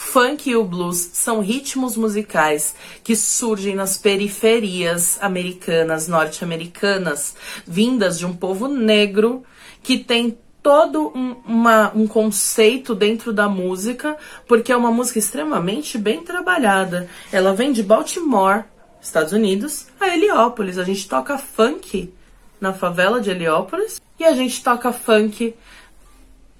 Funk 0.00 0.48
e 0.48 0.54
o 0.54 0.62
blues 0.62 1.10
são 1.12 1.40
ritmos 1.40 1.96
musicais 1.96 2.72
que 3.02 3.16
surgem 3.16 3.74
nas 3.74 3.98
periferias 3.98 5.18
americanas, 5.20 6.06
norte-americanas, 6.06 7.34
vindas 7.66 8.16
de 8.16 8.24
um 8.24 8.32
povo 8.32 8.68
negro 8.68 9.42
que 9.82 9.98
tem 9.98 10.38
todo 10.62 11.08
um, 11.08 11.34
uma, 11.44 11.92
um 11.96 12.06
conceito 12.06 12.94
dentro 12.94 13.32
da 13.32 13.48
música, 13.48 14.16
porque 14.46 14.70
é 14.70 14.76
uma 14.76 14.92
música 14.92 15.18
extremamente 15.18 15.98
bem 15.98 16.22
trabalhada. 16.22 17.10
Ela 17.32 17.52
vem 17.52 17.72
de 17.72 17.82
Baltimore, 17.82 18.64
Estados 19.02 19.32
Unidos, 19.32 19.88
a 19.98 20.08
Heliópolis. 20.08 20.78
A 20.78 20.84
gente 20.84 21.08
toca 21.08 21.36
funk 21.36 22.14
na 22.60 22.72
favela 22.72 23.20
de 23.20 23.30
Heliópolis 23.30 24.00
e 24.18 24.24
a 24.24 24.32
gente 24.32 24.62
toca 24.62 24.92
funk 24.92 25.56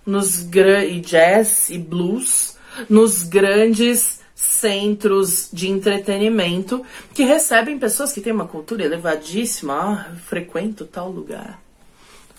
nos 0.05 0.41
e 0.43 1.01
jazz 1.01 1.71
e 1.71 1.79
blues 1.79 2.58
nos 2.89 3.25
grandes 3.25 4.21
centros 4.35 5.49
de 5.53 5.69
entretenimento 5.69 6.85
que 7.13 7.25
recebem 7.25 7.79
pessoas 7.79 8.13
que 8.13 8.21
têm 8.21 8.33
uma 8.33 8.47
cultura 8.47 8.85
elevadíssima. 8.85 9.75
Ah, 9.75 10.17
frequento 10.27 10.85
tal 10.85 11.11
lugar. 11.11 11.61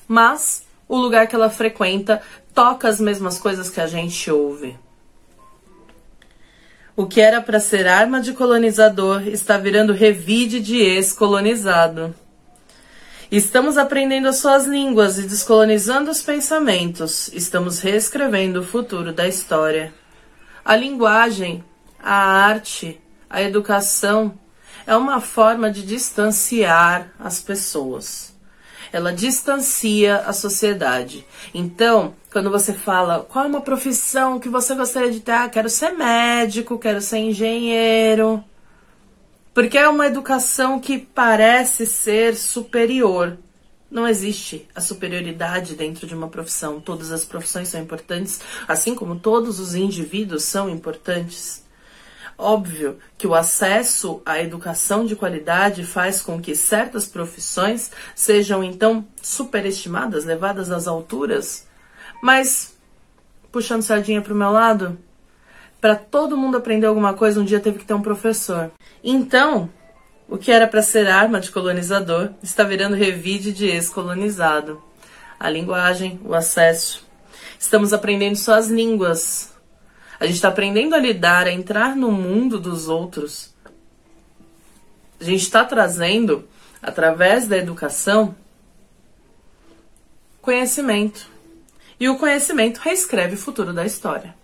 Mas 0.08 0.63
o 0.88 0.98
lugar 0.98 1.27
que 1.27 1.36
ela 1.36 1.50
frequenta 1.50 2.22
toca 2.53 2.88
as 2.88 3.00
mesmas 3.00 3.38
coisas 3.38 3.69
que 3.69 3.81
a 3.81 3.88
gente 3.88 4.31
ouve. 4.31 4.77
O 6.96 7.05
que 7.05 7.22
era 7.22 7.41
para 7.41 7.60
ser 7.60 7.88
arma 7.88 8.19
de 8.19 8.34
colonizador 8.34 9.27
está 9.27 9.58
virando 9.58 9.93
revide 9.93 10.60
de 10.60 10.77
ex-colonizado. 10.77 12.13
Estamos 13.31 13.77
aprendendo 13.77 14.27
as 14.27 14.38
suas 14.38 14.65
línguas 14.65 15.19
e 15.19 15.24
descolonizando 15.24 16.10
os 16.10 16.21
pensamentos. 16.21 17.30
Estamos 17.34 17.80
reescrevendo 17.80 18.62
o 18.62 18.65
futuro 18.65 19.13
da 19.13 19.28
história. 19.28 19.93
A 20.63 20.76
linguagem, 20.76 21.63
a 22.02 22.13
arte, 22.13 23.00
a 23.30 23.41
educação 23.41 24.38
é 24.86 24.95
uma 24.95 25.22
forma 25.22 25.69
de 25.69 25.86
distanciar 25.86 27.12
as 27.19 27.39
pessoas. 27.39 28.34
Ela 28.91 29.13
distancia 29.13 30.17
a 30.17 30.34
sociedade. 30.34 31.26
Então, 31.54 32.15
quando 32.32 32.50
você 32.50 32.74
fala 32.74 33.19
qual 33.30 33.45
é 33.45 33.48
uma 33.48 33.62
profissão 33.62 34.39
que 34.39 34.50
você 34.50 34.74
gostaria 34.74 35.12
de 35.12 35.19
ter, 35.19 35.32
ah, 35.32 35.50
quero 35.50 35.69
ser 35.69 35.91
médico, 35.91 36.80
quero 36.80 37.00
ser 37.00 37.19
engenheiro. 37.19 38.43
Porque 39.54 39.78
é 39.78 39.88
uma 39.88 40.08
educação 40.08 40.80
que 40.80 40.98
parece 40.98 41.86
ser 41.86 42.36
superior. 42.36 43.38
Não 43.89 44.08
existe 44.08 44.67
a 44.75 44.82
superioridade 44.82 45.75
dentro 45.75 46.06
de 46.06 46.13
uma 46.13 46.28
profissão. 46.28 46.80
Todas 46.80 47.12
as 47.12 47.25
profissões 47.25 47.69
são 47.69 47.82
importantes, 47.82 48.39
assim 48.67 48.93
como 48.93 49.19
todos 49.19 49.60
os 49.60 49.73
indivíduos 49.73 50.43
são 50.43 50.69
importantes. 50.69 51.63
Óbvio 52.38 52.99
que 53.17 53.28
o 53.28 53.36
acesso 53.36 54.21
à 54.25 54.39
educação 54.39 55.06
de 55.06 55.15
qualidade 55.15 55.84
faz 55.84 56.21
com 56.21 56.39
que 56.39 56.56
certas 56.56 57.06
profissões 57.06 57.91
sejam 58.15 58.63
então 58.63 59.06
superestimadas, 59.21 60.23
levadas 60.23 60.71
às 60.71 60.88
alturas, 60.88 61.67
mas 62.23 62.78
puxando 63.52 63.82
sardinha 63.82 64.21
para 64.21 64.34
o 64.34 64.38
meu 64.38 64.52
lado, 64.52 64.97
para 65.82 65.95
todo 65.95 66.38
mundo 66.38 66.56
aprender 66.56 66.86
alguma 66.86 67.13
coisa, 67.13 67.41
um 67.41 67.45
dia 67.45 67.60
teve 67.60 67.80
que 67.80 67.86
ter 67.86 67.93
um 67.93 68.02
professor. 68.02 68.71
Então, 69.04 69.69
o 70.30 70.38
que 70.38 70.52
era 70.52 70.68
para 70.68 70.84
ser 70.84 71.08
arma 71.08 71.39
de 71.39 71.52
colonizador 71.52 72.30
está 72.44 72.63
virando 72.63 72.96
revide 72.96 73.52
de 73.52 73.65
ex-colonizado. 73.65 74.82
A 75.39 75.50
linguagem, 75.50 76.20
o 76.24 76.36
acesso. 76.36 77.04
Estamos 77.58 77.94
aprendendo 77.94 78.36
só 78.36 78.54
as 78.54 78.68
línguas. 78.68 79.52
A 80.20 80.26
gente 80.26 80.36
está 80.36 80.50
aprendendo 80.50 80.94
a 80.94 81.00
lidar, 81.00 81.48
a 81.48 81.52
entrar 81.52 81.96
no 81.96 82.12
mundo 82.12 82.60
dos 82.60 82.88
outros. 82.88 83.54
A 85.20 85.24
gente 85.24 85.42
está 85.42 85.65
trazendo, 85.65 86.48
através 86.82 87.48
da 87.48 87.58
educação, 87.58 88.36
conhecimento. 90.42 91.28
E 92.00 92.08
o 92.08 92.18
conhecimento 92.18 92.78
reescreve 92.78 93.34
o 93.34 93.38
futuro 93.38 93.74
da 93.74 93.86
história. 93.86 94.36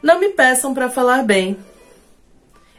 Não 0.00 0.20
me 0.20 0.28
peçam 0.28 0.72
para 0.72 0.88
falar 0.88 1.24
bem, 1.24 1.58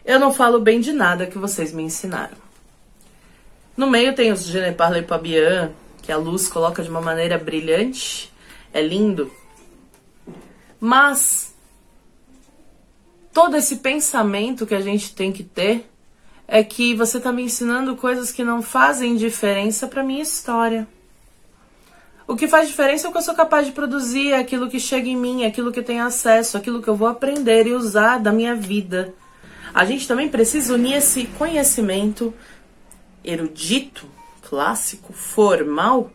eu 0.09 0.19
não 0.19 0.33
falo 0.33 0.59
bem 0.59 0.79
de 0.79 0.91
nada 0.91 1.27
que 1.27 1.37
vocês 1.37 1.71
me 1.71 1.83
ensinaram. 1.83 2.35
No 3.77 3.87
meio 3.87 4.15
tem 4.15 4.31
os 4.31 4.43
Je 4.43 4.59
ne 4.59 4.71
parle 4.71 5.05
que 6.01 6.11
a 6.11 6.17
luz 6.17 6.47
coloca 6.47 6.81
de 6.81 6.89
uma 6.89 6.99
maneira 6.99 7.37
brilhante. 7.37 8.33
É 8.73 8.81
lindo. 8.81 9.31
Mas 10.79 11.53
todo 13.31 13.55
esse 13.55 13.75
pensamento 13.75 14.65
que 14.65 14.73
a 14.73 14.81
gente 14.81 15.13
tem 15.13 15.31
que 15.31 15.43
ter 15.43 15.87
é 16.47 16.63
que 16.63 16.95
você 16.95 17.17
está 17.17 17.31
me 17.31 17.43
ensinando 17.43 17.95
coisas 17.95 18.31
que 18.31 18.43
não 18.43 18.63
fazem 18.63 19.15
diferença 19.15 19.85
para 19.85 20.01
minha 20.01 20.23
história. 20.23 20.87
O 22.27 22.35
que 22.35 22.47
faz 22.47 22.67
diferença 22.67 23.05
é 23.05 23.09
o 23.09 23.11
que 23.11 23.19
eu 23.19 23.21
sou 23.21 23.35
capaz 23.35 23.67
de 23.67 23.73
produzir, 23.73 24.31
é 24.31 24.39
aquilo 24.39 24.71
que 24.71 24.79
chega 24.79 25.07
em 25.07 25.15
mim, 25.15 25.43
é 25.43 25.47
aquilo 25.47 25.71
que 25.71 25.79
eu 25.79 25.85
tenho 25.85 26.03
acesso, 26.03 26.57
é 26.57 26.59
aquilo 26.59 26.81
que 26.81 26.87
eu 26.87 26.95
vou 26.95 27.07
aprender 27.07 27.67
e 27.67 27.73
usar 27.73 28.17
da 28.17 28.31
minha 28.31 28.55
vida 28.55 29.13
a 29.73 29.85
gente 29.85 30.07
também 30.07 30.29
precisa 30.29 30.73
unir 30.73 30.95
esse 30.95 31.25
conhecimento 31.37 32.33
erudito, 33.23 34.07
clássico, 34.41 35.13
formal 35.13 36.11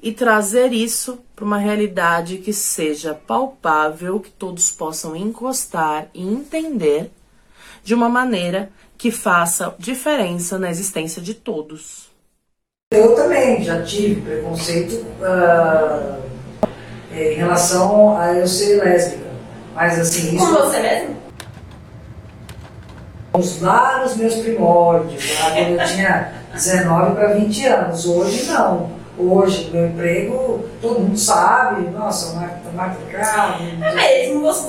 e 0.00 0.12
trazer 0.12 0.72
isso 0.72 1.18
para 1.34 1.44
uma 1.44 1.58
realidade 1.58 2.38
que 2.38 2.52
seja 2.52 3.14
palpável, 3.14 4.20
que 4.20 4.30
todos 4.30 4.70
possam 4.70 5.16
encostar 5.16 6.08
e 6.14 6.22
entender 6.22 7.10
de 7.82 7.94
uma 7.94 8.08
maneira 8.08 8.70
que 8.96 9.10
faça 9.10 9.74
diferença 9.78 10.58
na 10.58 10.70
existência 10.70 11.20
de 11.22 11.34
todos. 11.34 12.08
Eu 12.92 13.14
também 13.14 13.62
já 13.62 13.82
tive 13.82 14.20
preconceito 14.22 14.94
uh, 14.94 16.22
em 17.12 17.34
relação 17.34 18.16
a 18.16 18.32
eu 18.32 18.46
ser 18.46 18.82
lésbica, 18.82 19.30
mas 19.74 19.98
assim 19.98 20.36
isso. 20.36 20.46
Com 20.46 20.52
você 20.52 20.80
mesmo? 20.80 21.27
Lá 23.60 24.02
nos 24.02 24.16
meus 24.16 24.34
primórdios, 24.36 25.38
lá 25.40 25.50
quando 25.50 25.80
eu 25.80 25.86
tinha 25.86 26.32
19 26.54 27.14
para 27.14 27.34
20 27.34 27.66
anos. 27.66 28.06
Hoje 28.06 28.50
não. 28.50 28.98
Hoje, 29.20 29.68
meu 29.72 29.86
emprego, 29.86 30.64
todo 30.80 31.00
mundo 31.00 31.18
sabe, 31.18 31.90
nossa, 31.90 32.36
marca, 32.36 32.70
marca 32.72 32.96
carro. 33.10 33.64
É 33.82 33.92
mesmo, 33.92 34.42
você, 34.42 34.62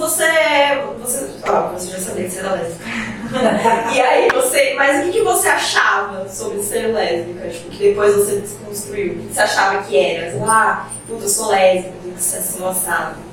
você, 0.99 1.29
ó, 1.47 1.67
você 1.67 1.91
já 1.91 1.99
sabia 1.99 2.23
que 2.23 2.31
você 2.31 2.39
era 2.39 2.53
lésbica. 2.53 2.85
e 3.93 4.01
aí 4.01 4.27
você, 4.33 4.73
mas 4.75 5.01
o 5.01 5.03
que, 5.03 5.19
que 5.19 5.23
você 5.23 5.49
achava 5.49 6.27
sobre 6.27 6.63
ser 6.63 6.87
lésbica? 6.87 7.47
Tipo, 7.47 7.69
que 7.69 7.89
depois 7.89 8.15
você 8.15 8.37
desconstruiu, 8.37 9.13
o 9.13 9.27
que 9.27 9.33
você 9.35 9.39
achava 9.39 9.83
que 9.83 9.95
era? 9.95 10.35
ah, 10.43 10.89
puta, 11.07 11.25
eu 11.25 11.29
sou 11.29 11.49
lésbica, 11.49 11.93
tem 12.01 12.11
que 12.13 12.63
assado. 12.65 13.28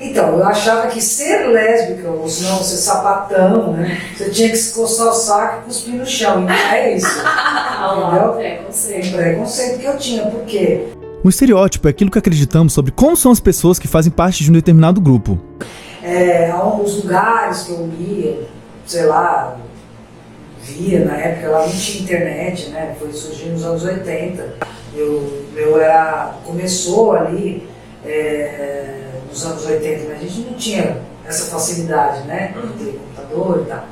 Então, 0.00 0.38
eu 0.38 0.44
achava 0.44 0.88
que 0.88 1.00
ser 1.00 1.46
lésbica, 1.48 2.08
ou 2.08 2.26
senão 2.26 2.62
ser 2.62 2.78
sapatão, 2.78 3.74
né? 3.74 4.00
Você 4.16 4.30
tinha 4.30 4.48
que 4.48 4.56
se 4.56 4.72
coçar 4.72 5.08
o 5.08 5.12
saco 5.12 5.60
e 5.60 5.64
cuspir 5.66 5.94
no 5.94 6.06
chão. 6.06 6.40
E 6.40 6.44
não 6.46 6.50
é 6.50 6.96
isso. 6.96 7.06
entendeu? 7.20 8.32
preconceito. 8.32 9.08
Um 9.08 9.12
preconceito 9.12 9.78
que 9.78 9.84
eu 9.84 9.98
tinha. 9.98 10.26
Por 10.26 10.44
quê? 10.44 10.86
O 11.22 11.28
estereótipo 11.28 11.86
é 11.86 11.90
aquilo 11.90 12.10
que 12.10 12.18
acreditamos 12.18 12.72
sobre 12.72 12.90
como 12.92 13.14
são 13.14 13.30
as 13.30 13.40
pessoas 13.40 13.78
que 13.78 13.86
fazem 13.86 14.10
parte 14.10 14.42
de 14.42 14.50
um 14.50 14.54
determinado 14.54 15.02
grupo. 15.02 15.38
É, 16.02 16.50
os 16.82 17.04
lugares 17.04 17.64
que 17.64 17.72
eu 17.72 17.90
ia, 17.98 18.48
sei 18.86 19.04
lá, 19.04 19.58
via 20.62 21.04
na 21.04 21.14
época, 21.14 21.50
lá 21.50 21.66
não 21.66 21.72
tinha 21.72 22.02
internet, 22.02 22.70
né? 22.70 22.96
Foi 22.98 23.12
surgir 23.12 23.50
nos 23.50 23.64
anos 23.64 23.84
80. 23.84 24.54
Eu, 24.94 25.44
meu 25.52 25.78
era, 25.78 26.36
começou 26.46 27.12
ali 27.12 27.68
é, 28.04 29.10
nos 29.28 29.44
anos 29.44 29.66
80, 29.66 30.08
mas 30.08 30.18
a 30.18 30.20
gente 30.22 30.40
não 30.50 30.54
tinha 30.54 31.00
essa 31.24 31.50
facilidade, 31.50 32.26
né? 32.26 32.54
De 32.76 32.84
ter 32.84 32.98
computador 32.98 33.62
e 33.64 33.68
tal. 33.68 33.84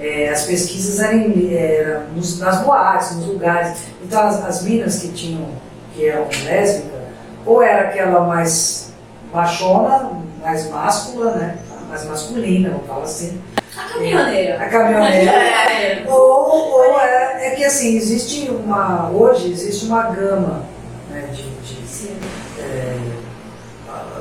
É, 0.00 0.28
as 0.30 0.42
pesquisas 0.44 0.98
eram, 0.98 1.32
eram 1.50 2.04
nos, 2.14 2.38
nas 2.38 2.62
boates, 2.62 3.16
nos 3.16 3.26
lugares. 3.26 3.78
Então 4.02 4.20
as, 4.20 4.44
as 4.44 4.62
minas 4.62 4.98
que 4.98 5.08
tinham, 5.08 5.48
que 5.94 6.06
eram 6.06 6.26
lésbicas, 6.44 7.00
ou 7.46 7.62
era 7.62 7.88
aquela 7.88 8.26
mais 8.26 8.92
machona, 9.32 10.10
mais 10.40 10.68
máscula, 10.68 11.32
né? 11.32 11.58
Mais 11.88 12.04
masculina, 12.04 12.70
vamos 12.70 12.86
falar 12.86 13.04
assim. 13.04 13.40
A 13.76 13.92
caminhoneira. 13.92 14.62
A 14.62 14.68
caminhoneira. 14.68 15.32
É. 15.82 16.04
ou 16.06 16.52
ou 16.92 17.00
é, 17.00 17.48
é 17.48 17.50
que 17.56 17.64
assim, 17.64 17.96
existe 17.96 18.48
uma. 18.50 19.10
Hoje 19.10 19.50
existe 19.50 19.86
uma 19.86 20.02
gama 20.10 20.64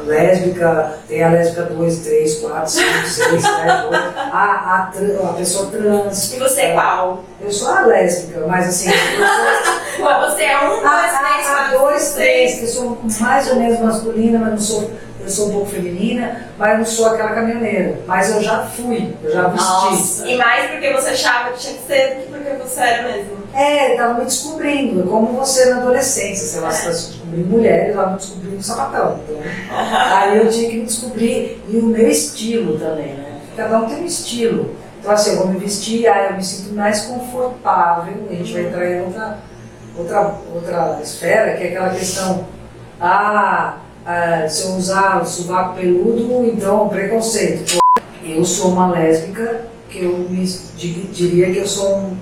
lésbica, 0.06 0.98
tem 1.08 1.24
a 1.24 1.30
lésbica 1.30 1.64
2, 1.64 2.00
3, 2.00 2.36
4, 2.40 2.70
5, 2.72 2.88
6, 3.08 3.42
7, 3.42 3.42
8, 3.42 3.96
a, 4.32 4.76
a, 4.76 4.92
tran- 4.94 5.30
a 5.30 5.34
pessoa 5.34 5.70
trans. 5.72 6.34
E 6.34 6.40
você 6.40 6.62
é 6.62 6.74
qual? 6.74 7.24
Eu 7.40 7.52
sou 7.52 7.70
a 7.72 7.82
lésbica, 7.86 8.46
mas 8.48 8.68
assim. 8.70 8.90
sou- 8.90 10.06
você 10.30 10.44
é 10.44 10.58
um, 10.64 10.70
dois, 10.70 10.82
três, 10.84 10.86
a, 10.86 10.90
a, 10.90 11.40
a 11.40 11.44
quatro, 11.56 11.80
dois, 11.80 12.14
três, 12.14 12.52
seis. 12.52 12.60
que 12.60 12.66
eu 12.66 12.84
sou 12.84 12.98
mais 13.20 13.50
ou 13.50 13.56
menos 13.56 13.80
masculina, 13.80 14.40
mas 14.40 14.50
não 14.52 14.58
sou. 14.60 14.92
Eu 15.24 15.30
sou 15.30 15.50
um 15.50 15.52
pouco 15.52 15.68
feminina, 15.68 16.48
mas 16.58 16.78
não 16.78 16.86
sou 16.86 17.08
aquela 17.08 17.32
caminhoneira. 17.32 18.00
Mas 18.08 18.34
eu 18.34 18.42
já 18.42 18.66
fui, 18.66 19.14
eu 19.24 19.32
já 19.32 19.48
vesti. 19.48 19.68
Nossa. 19.68 20.28
E 20.28 20.38
mais 20.38 20.72
porque 20.72 20.92
você 20.94 21.10
achava 21.10 21.52
que 21.52 21.60
tinha 21.60 21.74
que 21.76 21.88
ser 21.88 22.16
do 22.16 22.22
que 22.22 22.28
porque 22.32 22.64
você 22.64 22.82
era 22.82 23.08
mesmo. 23.08 23.42
É, 23.54 23.92
estava 23.92 24.14
me 24.16 24.26
descobrindo, 24.26 25.04
como 25.04 25.28
você 25.34 25.66
na 25.66 25.78
adolescência, 25.78 26.48
sei 26.48 26.62
lá, 26.62 26.72
você 26.72 26.80
está 26.80 26.94
se 26.94 27.08
descobrindo 27.10 27.50
mulher, 27.50 27.86
eu 27.86 27.90
estava 27.90 28.12
me 28.12 28.18
descobrindo 28.18 28.64
sapatão. 28.64 29.20
Então, 29.24 29.42
aí 29.70 30.38
eu 30.38 30.50
tinha 30.50 30.70
que 30.70 30.78
me 30.78 30.86
descobrir 30.86 31.64
e 31.68 31.78
o 31.78 31.84
meu 31.84 32.08
estilo 32.08 32.80
também, 32.80 33.14
né? 33.14 33.42
Cada 33.56 33.80
um 33.80 33.88
tem 33.88 34.04
um 34.04 34.06
estilo. 34.06 34.76
Então 35.00 35.12
assim, 35.12 35.32
eu 35.32 35.38
vou 35.38 35.48
me 35.48 35.60
vestir, 35.60 36.08
aí 36.08 36.30
eu 36.30 36.36
me 36.36 36.44
sinto 36.44 36.74
mais 36.74 37.02
confortável, 37.02 38.14
a 38.30 38.34
gente 38.34 38.54
vai 38.54 38.64
entrar 38.64 38.90
em 38.90 39.02
outra, 39.02 39.40
outra, 39.98 40.36
outra 40.54 41.00
esfera, 41.02 41.58
que 41.58 41.64
é 41.64 41.68
aquela 41.70 41.90
questão, 41.90 42.46
ah, 43.00 43.78
ah, 44.06 44.48
se 44.48 44.64
eu 44.68 44.72
usar 44.76 45.22
o 45.22 45.26
sovaco 45.26 45.76
peludo, 45.76 46.46
então 46.46 46.88
preconceito. 46.90 47.78
Eu 48.24 48.44
sou 48.46 48.72
uma 48.72 48.92
lésbica, 48.92 49.66
que 49.90 50.04
eu 50.04 50.18
me 50.30 50.44
di- 50.46 51.08
diria 51.12 51.52
que 51.52 51.58
eu 51.60 51.68
sou 51.68 51.98
um, 51.98 52.18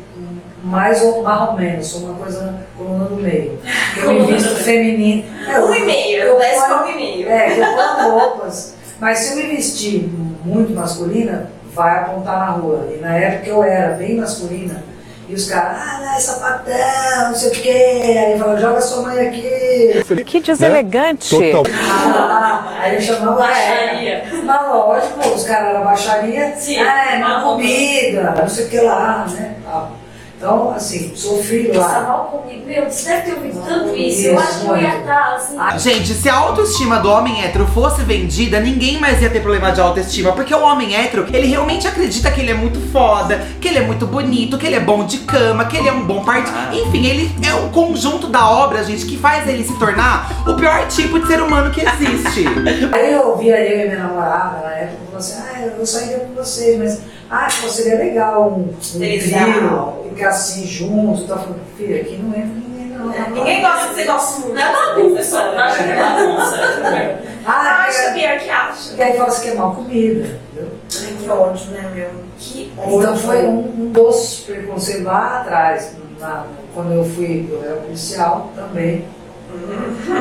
mais 0.63 1.01
ou 1.03 1.21
mais 1.23 1.49
ou 1.49 1.55
menos, 1.55 1.87
sou 1.87 2.01
uma 2.01 2.15
coisa 2.15 2.65
coluna 2.77 3.05
do 3.05 3.15
meio. 3.15 3.59
Eu 4.01 4.13
me 4.13 4.33
visto 4.33 4.55
feminino. 4.63 5.23
É, 5.47 5.59
Um 5.59 5.73
e 5.75 5.85
meio, 5.85 6.21
eu 6.23 6.37
lésbica 6.37 6.83
um 6.83 6.89
e 6.89 6.95
meio. 6.95 7.29
É, 7.29 7.51
eu 7.59 7.65
ponho 7.65 8.19
roupas, 8.19 8.75
mas 8.99 9.19
se 9.19 9.31
eu 9.31 9.37
me 9.37 9.55
vestir 9.55 10.09
muito 10.43 10.73
masculina, 10.73 11.51
vai 11.73 11.99
apontar 11.99 12.39
na 12.39 12.49
rua. 12.51 12.89
E 12.93 12.97
na 12.99 13.15
época 13.17 13.49
eu 13.49 13.63
era 13.63 13.95
bem 13.95 14.17
masculina, 14.17 14.83
e 15.29 15.35
os 15.35 15.47
caras, 15.47 15.77
ah, 15.79 15.99
não, 16.01 16.15
é 16.15 16.19
sapatão, 16.19 17.27
não 17.27 17.35
sei 17.35 17.49
o 17.49 17.51
quê. 17.51 17.69
Aí 18.17 18.39
falava, 18.39 18.59
joga 18.59 18.81
sua 18.81 19.03
mãe 19.03 19.27
aqui. 19.27 20.23
Que 20.25 20.39
deselegante. 20.39 21.29
Total. 21.29 21.63
Ah, 21.71 22.73
aí 22.81 22.95
eu 22.95 23.01
chamava 23.01 23.37
Baixaria. 23.37 24.23
Mas 24.43 24.67
lógico, 24.67 25.29
os 25.29 25.43
caras 25.43 25.69
eram 25.69 25.83
baixaria, 25.83 26.55
Sim, 26.55 26.79
ah, 26.79 27.13
é 27.13 27.17
uma 27.17 27.39
roupa. 27.41 27.61
comida, 27.61 28.33
não 28.39 28.49
sei 28.49 28.65
o 28.65 28.69
que 28.69 28.79
lá, 28.81 29.27
né? 29.29 29.55
tal. 29.63 29.91
Então, 30.39 30.71
assim, 30.71 31.11
sofri 31.17 31.69
lá. 31.73 32.01
mal 32.01 32.25
comigo. 32.27 32.65
Meu, 32.65 32.89
você 32.89 33.09
deve 33.09 33.21
ter 33.23 33.33
ouvido 33.33 33.61
tanto 33.67 33.93
isso. 33.93 34.27
Eu 34.27 34.39
acho 34.39 34.59
que 34.61 34.67
eu 34.67 34.77
ia 34.77 34.99
estar 34.99 35.35
assim. 35.35 35.57
Gente, 35.79 36.13
se 36.13 36.29
a 36.29 36.35
autoestima 36.37 36.97
do 36.99 37.11
homem 37.11 37.43
hétero 37.43 37.67
fosse 37.67 38.03
vendida, 38.03 38.57
ninguém 38.61 39.01
mais 39.01 39.21
ia 39.21 39.29
ter 39.29 39.41
problema 39.41 39.73
de 39.73 39.81
autoestima. 39.81 40.31
Porque 40.31 40.55
o 40.55 40.61
homem 40.61 40.95
hétero, 40.95 41.27
ele 41.33 41.45
realmente 41.45 41.89
acredita 41.89 42.31
que 42.31 42.39
ele 42.39 42.51
é 42.51 42.53
muito 42.53 42.79
foda, 42.89 43.45
que 43.59 43.67
ele 43.67 43.79
é 43.79 43.81
muito 43.81 44.07
bonito, 44.07 44.57
que 44.57 44.65
ele 44.65 44.77
é 44.77 44.79
bom 44.79 45.05
de 45.05 45.17
cama, 45.17 45.65
que 45.65 45.75
ele 45.75 45.89
é 45.89 45.91
um 45.91 46.05
bom 46.05 46.23
partido. 46.23 46.55
Enfim, 46.71 47.05
ele 47.05 47.29
é 47.45 47.53
um 47.55 47.67
conjunto 47.67 48.27
da 48.27 48.49
obra, 48.49 48.81
gente, 48.85 49.05
que 49.05 49.17
faz 49.17 49.45
ele 49.45 49.65
se 49.65 49.77
tornar 49.77 50.47
o 50.47 50.53
pior 50.53 50.87
tipo 50.87 51.19
de 51.19 51.27
ser 51.27 51.41
humano 51.41 51.69
que 51.69 51.81
existe. 51.81 52.45
Aí 52.93 53.11
eu 53.11 53.31
ouvia 53.31 53.59
eu 53.59 53.81
e 53.81 53.89
minha 53.89 54.07
namorada 54.07 54.61
na 54.61 54.71
época, 54.71 55.08
falando 55.19 55.41
assim, 55.41 55.53
ah, 55.53 55.65
eu 55.77 55.85
sairia 55.85 56.19
com 56.19 56.33
vocês, 56.33 56.77
mas 56.79 57.01
ah, 57.29 57.49
seria 57.49 57.95
legal 57.97 58.49
um, 58.49 58.69
um 58.69 58.73
trio, 58.73 60.03
ficar 60.09 60.29
assim 60.29 60.65
junto. 60.65 61.27
Tá 61.27 61.37
falando, 61.37 61.59
filha, 61.77 62.01
aqui 62.01 62.17
não 62.17 62.29
entra 62.29 62.47
ninguém 62.47 62.97
não. 62.97 63.13
É, 63.13 63.29
Ninguém 63.29 63.61
gosta 63.61 63.87
que 63.89 63.95
você 63.95 64.03
gosta 64.05 64.39
muito. 64.39 64.53
Não 64.55 64.61
é 64.61 64.71
bagunça, 64.73 65.37
eu 65.41 65.59
acho 65.59 65.77
que 65.77 65.83
é 65.83 65.95
bagunça. 65.95 67.19
Ah, 67.45 67.85
Acha, 67.87 67.99
é, 68.01 68.13
pior 68.13 68.39
que 68.39 68.49
acha. 68.49 68.93
e 68.97 69.01
aí 69.01 69.13
fala 69.17 69.29
assim 69.29 69.41
que 69.43 69.49
é 69.49 69.53
mal 69.55 69.73
comida, 69.75 70.25
entendeu? 70.53 70.71
Ai, 71.01 71.15
que 71.19 71.29
ódio, 71.29 71.71
né, 71.71 71.91
meu? 71.95 72.09
Que 72.37 72.71
Então 72.77 73.15
foi 73.17 73.45
um, 73.45 73.59
um 73.59 73.91
dos 73.91 74.43
preconceitos 74.45 75.03
lá 75.05 75.41
atrás, 75.41 75.93
na- 76.19 76.45
quando 76.75 76.91
eu 76.93 77.03
fui, 77.05 77.47
eu 77.49 77.63
era 77.63 77.75
policial 77.77 78.51
também. 78.55 79.05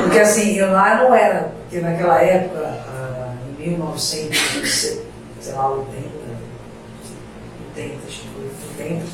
Porque 0.05 0.19
assim, 0.21 0.57
eu 0.57 0.71
lá 0.73 0.95
não 1.03 1.15
era, 1.15 1.51
porque 1.63 1.81
naquela 1.85 2.23
época, 2.23 2.79
ah, 3.68 3.74
em 3.74 3.76
1900, 3.76 4.98
sei 5.40 5.52
lá, 5.54 5.70
80, 5.70 6.09
80, 7.76 7.94
acho 8.07 8.20
que 8.22 8.28
foi 8.76 8.85
80, 8.87 9.07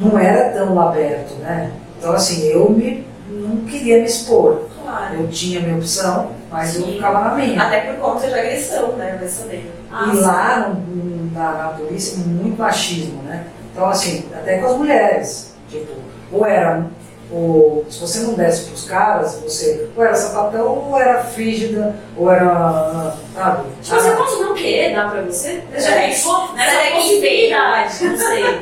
não 0.00 0.18
era 0.18 0.50
tão 0.52 0.80
aberto, 0.80 1.34
né? 1.36 1.72
Então 1.98 2.12
assim, 2.12 2.46
eu 2.48 2.70
me, 2.70 3.04
não 3.28 3.56
queria 3.64 3.98
me 3.98 4.04
expor. 4.06 4.68
Claro. 4.82 5.14
Eu 5.16 5.28
tinha 5.28 5.60
minha 5.60 5.76
opção, 5.76 6.30
mas 6.50 6.74
eu 6.76 6.82
Sim. 6.82 6.92
ficava 6.94 7.20
na 7.20 7.34
minha. 7.34 7.62
Até 7.62 7.80
por 7.80 7.96
conta 7.96 8.26
de 8.26 8.34
agressão, 8.34 8.92
né? 8.92 9.16
Vai 9.18 9.28
saber. 9.28 9.70
Ah, 9.92 10.10
E 10.12 10.16
lá 10.18 10.68
no- 10.68 11.30
na, 11.32 11.52
na 11.52 11.68
polícia, 11.70 12.16
muito 12.18 12.58
machismo, 12.58 13.22
né? 13.24 13.46
Então, 13.72 13.86
assim, 13.86 14.24
até 14.34 14.58
com 14.58 14.66
as 14.66 14.76
mulheres. 14.78 15.54
Tipo, 15.68 15.92
ou 16.32 16.46
era. 16.46 16.86
Ou, 17.30 17.84
se 17.90 18.00
você 18.00 18.20
não 18.20 18.32
desse 18.34 18.64
pros 18.64 18.84
caras, 18.86 19.38
você 19.44 19.88
ou 19.94 20.02
era 20.02 20.14
sapatão, 20.14 20.66
ou 20.90 20.98
era 20.98 21.22
frígida, 21.24 21.94
ou 22.16 22.30
era. 22.30 23.14
Sabe? 23.34 23.64
Tipo, 23.82 24.00
você 24.00 24.08
Ah, 24.08 24.16
pode 24.16 24.36
não 24.40 24.54
querer 24.54 24.94
dar 24.94 25.10
pra 25.10 25.20
você? 25.22 25.62
Já 25.76 25.90
É. 25.90 26.08
pensou 26.08 26.54
nessa 26.54 26.70
Será 26.70 26.84
que 26.86 26.92
possibilidade? 26.92 28.04
Não 28.04 28.16
sei. 28.18 28.60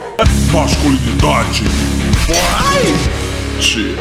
Masculinidade. 0.53 1.63
Forte. 2.27 3.97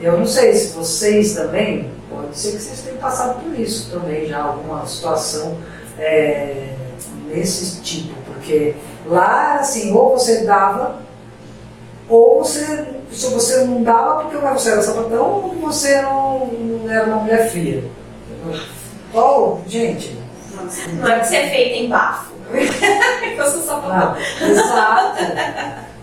Eu 0.00 0.18
não 0.18 0.26
sei 0.26 0.52
se 0.54 0.72
vocês 0.74 1.34
também, 1.34 1.90
pode 2.10 2.36
ser 2.36 2.52
que 2.52 2.58
vocês 2.62 2.80
tenham 2.82 2.98
passado 2.98 3.40
por 3.42 3.58
isso 3.58 3.90
também, 3.90 4.26
já 4.26 4.42
alguma 4.42 4.86
situação 4.86 5.56
é, 5.98 6.74
nesse 7.28 7.80
tipo, 7.80 8.14
porque 8.26 8.74
lá, 9.06 9.56
assim, 9.60 9.92
ou 9.92 10.10
você 10.10 10.44
dava, 10.44 10.96
ou 12.08 12.44
você, 12.44 12.84
se 13.10 13.26
você 13.28 13.64
não 13.64 13.82
dava 13.82 14.22
porque 14.22 14.36
você 14.36 14.70
era 14.72 14.82
sapatão, 14.82 15.24
ou 15.24 15.54
você 15.60 16.02
não, 16.02 16.46
não 16.46 16.90
era 16.90 17.06
uma 17.06 17.16
mulher 17.16 17.50
fria. 17.50 17.82
entendeu? 18.30 18.60
Oh, 19.14 19.58
gente, 19.66 20.18
Não 20.94 21.08
é 21.08 21.20
que 21.20 21.26
você 21.26 21.36
é 21.36 21.48
feita 21.48 21.76
em 21.76 21.88
bafo. 21.88 22.32
eu 22.54 23.50
sou 23.50 23.62
só 23.62 23.82
ah, 23.86 24.16
exato. 24.42 25.22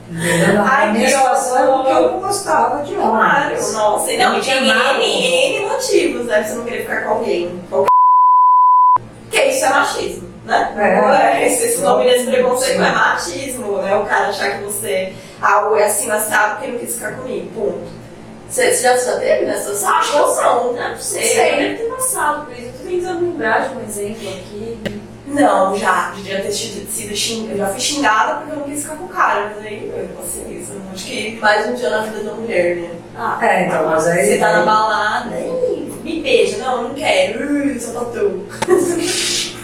Entendeu? 0.10 0.56
Na 0.56 0.70
Ai, 0.70 0.92
minha 0.92 1.08
situação 1.10 1.58
é 1.58 1.78
porque 1.78 1.92
eu 1.92 2.12
não 2.12 2.20
gostava 2.20 2.84
de 2.84 2.96
Claro, 2.96 3.46
homens. 3.46 3.74
nossa. 3.74 4.12
E 4.12 4.18
não, 4.18 4.38
e 4.38 4.42
tem 4.42 4.66
nada. 4.66 4.98
N, 5.00 5.58
N 5.58 5.66
motivos, 5.70 6.26
né? 6.26 6.44
Você 6.44 6.54
não 6.56 6.66
querer 6.66 6.82
ficar 6.82 7.04
com 7.04 7.10
alguém. 7.12 7.62
Porque 7.70 9.42
isso 9.46 9.66
é 9.66 9.70
machismo, 9.70 10.30
né? 10.46 10.74
É. 10.78 11.48
Esse, 11.48 11.66
esse 11.68 11.82
nome 11.82 12.04
desse 12.04 12.26
preconceito 12.30 12.82
é 12.82 12.92
machismo, 12.92 13.78
né? 13.78 13.96
O 13.96 14.06
cara 14.06 14.28
achar 14.30 14.58
que 14.58 14.64
você 14.64 15.14
algo 15.42 15.76
é 15.76 15.86
assim 15.86 16.10
assado 16.12 16.56
porque 16.56 16.72
não 16.72 16.80
quis 16.80 16.96
ficar 16.96 17.14
comigo. 17.18 17.50
Ponto. 17.54 18.02
Você, 18.50 18.74
você 18.74 18.84
já, 18.84 18.98
já 18.98 19.18
teve 19.18 19.46
nessa 19.46 19.74
situação? 19.74 19.96
Acho 19.98 20.12
que 20.12 20.18
eu 20.18 20.44
não. 20.44 20.74
Não 20.74 20.98
sei. 20.98 21.24
Sei. 21.24 21.52
Eu 21.54 21.56
deve 21.58 21.76
ter 21.76 21.90
passado 21.90 22.46
por 22.46 22.54
isso. 22.54 22.66
Eu 22.66 22.74
tô 22.74 22.90
tentando 22.90 23.22
lembrar 23.22 23.70
de 23.70 23.76
um 23.78 23.82
exemplo 23.82 24.30
aqui. 24.30 25.02
Não, 25.28 25.78
já. 25.78 26.14
Já 26.26 26.42
ter 26.42 26.52
sido, 26.52 26.92
sido 26.92 27.16
xingada. 27.16 27.54
Eu 27.54 27.58
já 27.60 27.68
fui 27.68 27.80
xingada 27.80 28.36
porque 28.36 28.52
eu 28.52 28.56
não 28.58 28.64
quis 28.64 28.82
ficar 28.82 28.96
com 28.98 29.06
o 29.06 29.08
cara. 29.08 29.54
Mas 29.56 29.66
aí 29.66 29.90
eu 29.96 30.10
passei 30.18 30.44
isso. 30.58 30.74
Acho 30.94 31.06
que 31.06 31.40
mais 31.40 31.70
um 31.70 31.74
dia 31.76 31.90
na 31.90 32.02
vida 32.02 32.24
da 32.24 32.34
mulher, 32.34 32.76
né? 32.76 32.90
Ah, 33.16 33.40
É, 33.42 33.68
então, 33.68 33.86
mas 33.86 34.08
aí. 34.08 34.26
Você 34.26 34.38
tá 34.38 34.52
na 34.52 34.66
balada 34.66 35.34
e 35.40 35.90
me 36.04 36.22
beija. 36.22 36.58
Não, 36.58 36.76
eu 36.76 36.84
não 36.90 36.94
quero. 36.94 37.40
Uh, 37.46 37.80
seu 37.80 37.94
tatu. 37.94 38.46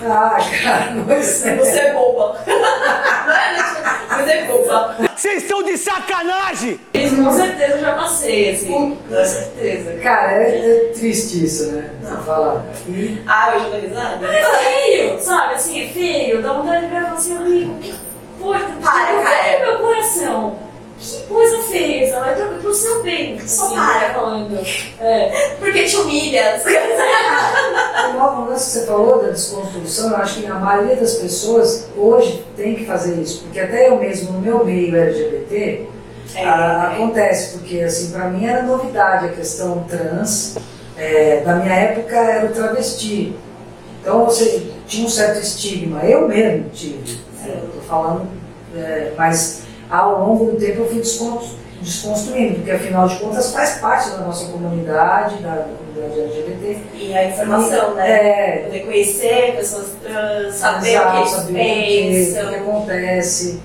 Ah, 0.05 0.37
cara, 0.63 0.93
você. 1.05 1.55
Você 1.57 1.79
é 1.79 1.93
boba. 1.93 2.39
Não 2.47 3.33
é, 3.35 3.53
né? 3.53 4.23
Você 4.23 4.31
é 4.31 4.45
boba. 4.45 5.06
Vocês 5.17 5.41
estão 5.41 5.63
de 5.63 5.75
sacanagem! 5.77 6.79
Isso 6.93 7.15
com 7.15 7.31
certeza 7.31 7.79
já 7.79 7.95
passei, 7.95 8.51
assim. 8.51 8.67
Com 8.67 8.97
certeza. 9.25 9.93
Cara, 10.03 10.31
é, 10.43 10.59
é 10.89 10.91
triste 10.93 11.43
isso, 11.43 11.71
né? 11.71 11.89
Você 12.03 12.23
fala. 12.23 12.63
E 12.87 13.21
Ah, 13.25 13.51
eu 13.55 13.59
já 13.61 13.69
dou 13.69 13.79
risada? 13.79 14.27
É 14.27 14.43
feio, 14.43 15.19
sabe? 15.19 15.55
Assim, 15.55 15.81
é 15.83 15.87
feio. 15.87 16.41
Dá 16.43 16.53
vontade 16.53 16.85
de 16.85 16.93
e 16.93 16.95
falar 16.99 17.13
assim, 17.13 17.35
amigo, 17.35 17.79
que 17.79 17.95
porra, 18.39 18.59
Para, 18.79 19.23
cara. 19.23 19.57
do 19.59 19.71
meu 19.71 19.79
coração. 19.79 20.59
Que 20.99 21.21
coisa 21.27 21.57
feia, 21.63 22.09
sabe? 22.11 22.35
Pro- 22.41 22.57
Pro 22.59 22.73
seu 22.73 23.03
bem. 23.03 23.39
Só 23.47 23.69
para. 23.69 24.13
falando. 24.13 24.57
É. 24.99 25.55
Porque 25.59 25.83
te 25.85 25.95
humilha. 25.95 26.59
o 28.15 28.45
lance 28.49 28.65
que 28.65 28.79
você 28.79 28.85
falou 28.87 29.21
da 29.21 29.29
desconstrução, 29.29 30.09
eu 30.11 30.17
acho 30.17 30.39
que 30.41 30.47
a 30.47 30.55
maioria 30.55 30.95
das 30.95 31.15
pessoas 31.15 31.87
hoje 31.95 32.43
tem 32.55 32.75
que 32.75 32.85
fazer 32.85 33.15
isso, 33.21 33.43
porque 33.43 33.59
até 33.59 33.89
eu 33.89 33.97
mesmo 33.99 34.31
no 34.33 34.39
meu 34.41 34.65
meio 34.65 34.95
LGBT 34.95 35.85
É. 36.35 36.43
a- 36.45 36.91
acontece, 36.93 37.57
porque 37.57 37.79
assim, 37.81 38.11
para 38.11 38.29
mim 38.29 38.45
era 38.45 38.63
novidade 38.63 39.25
a 39.27 39.29
questão 39.29 39.83
trans, 39.87 40.57
é, 40.97 41.41
da 41.41 41.55
minha 41.57 41.73
época 41.75 42.15
era 42.15 42.45
o 42.47 42.53
travesti. 42.53 43.35
Então 44.01 44.25
você 44.25 44.71
tinha 44.87 45.05
um 45.05 45.09
certo 45.09 45.39
estigma, 45.41 46.03
eu 46.05 46.27
mesmo 46.27 46.69
tive, 46.69 47.19
né, 47.39 47.59
eu 47.61 47.69
tô 47.69 47.81
falando, 47.87 48.27
é, 48.75 49.11
mas 49.17 49.63
ao 49.89 50.19
longo 50.27 50.51
do 50.51 50.57
tempo 50.57 50.81
eu 50.81 50.87
fui 50.89 50.99
descon- 51.01 51.41
desconstruindo, 51.81 52.55
porque 52.55 52.71
afinal 52.71 53.07
de 53.07 53.17
contas 53.19 53.51
faz 53.53 53.77
parte 53.79 54.09
da 54.11 54.17
nossa 54.19 54.51
comunidade, 54.51 55.37
da 55.41 55.65
comunidade 55.77 56.19
LGBT. 56.19 56.77
E 56.95 57.15
a 57.15 57.29
informação, 57.29 57.93
né? 57.95 58.09
É, 58.09 58.57
Poder 58.65 58.79
conhecer 58.85 59.55
pessoas 59.55 59.87
trans, 60.03 60.55
saber 60.55 60.89
Exato, 60.89 61.17
o 61.19 61.23
que 61.23 61.29
saber 61.29 61.51
o 61.51 61.55
que, 61.55 61.61
o 61.61 62.13
pensam. 62.35 62.49
que 62.49 62.55
acontece. 62.55 63.59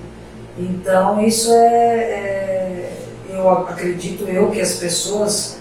Então 0.57 1.21
isso 1.23 1.51
é, 1.53 1.57
é- 1.57 2.93
eu 3.31 3.49
acredito 3.49 4.25
eu 4.29 4.51
que 4.51 4.61
as 4.61 4.73
pessoas 4.75 5.57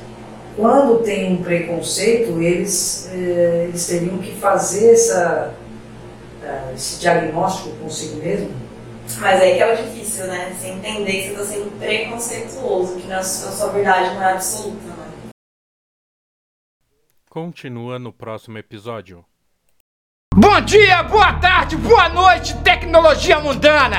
quando 0.54 0.98
tem 1.02 1.32
um 1.32 1.42
preconceito 1.42 2.42
eles 2.42 3.08
é, 3.10 3.64
eles 3.68 3.86
teriam 3.86 4.18
que 4.18 4.32
fazer 4.34 4.92
essa 4.92 5.54
é, 6.44 6.74
esse 6.74 7.00
diagnóstico 7.00 7.70
consigo 7.82 8.16
mesmo. 8.22 8.50
Mas 9.20 9.40
aí 9.40 9.54
que 9.54 9.62
é 9.62 9.72
o 9.72 9.76
difícil, 9.76 10.26
né? 10.26 10.52
Você 10.52 10.68
entender 10.68 11.28
que 11.28 11.34
você 11.34 11.36
tá 11.36 11.44
sendo 11.44 11.78
preconceituoso, 11.78 13.00
que 13.00 13.06
na 13.06 13.22
sua, 13.22 13.50
a 13.50 13.52
sua 13.52 13.68
verdade 13.70 14.14
não 14.14 14.22
é 14.22 14.32
absoluta, 14.32 14.86
né? 14.86 15.12
Continua 17.28 17.98
no 17.98 18.12
próximo 18.12 18.58
episódio. 18.58 19.24
Bom 20.34 20.60
dia, 20.62 21.02
boa 21.02 21.34
tarde, 21.40 21.76
boa 21.76 22.08
noite, 22.08 22.56
tecnologia 22.62 23.38
mundana! 23.38 23.90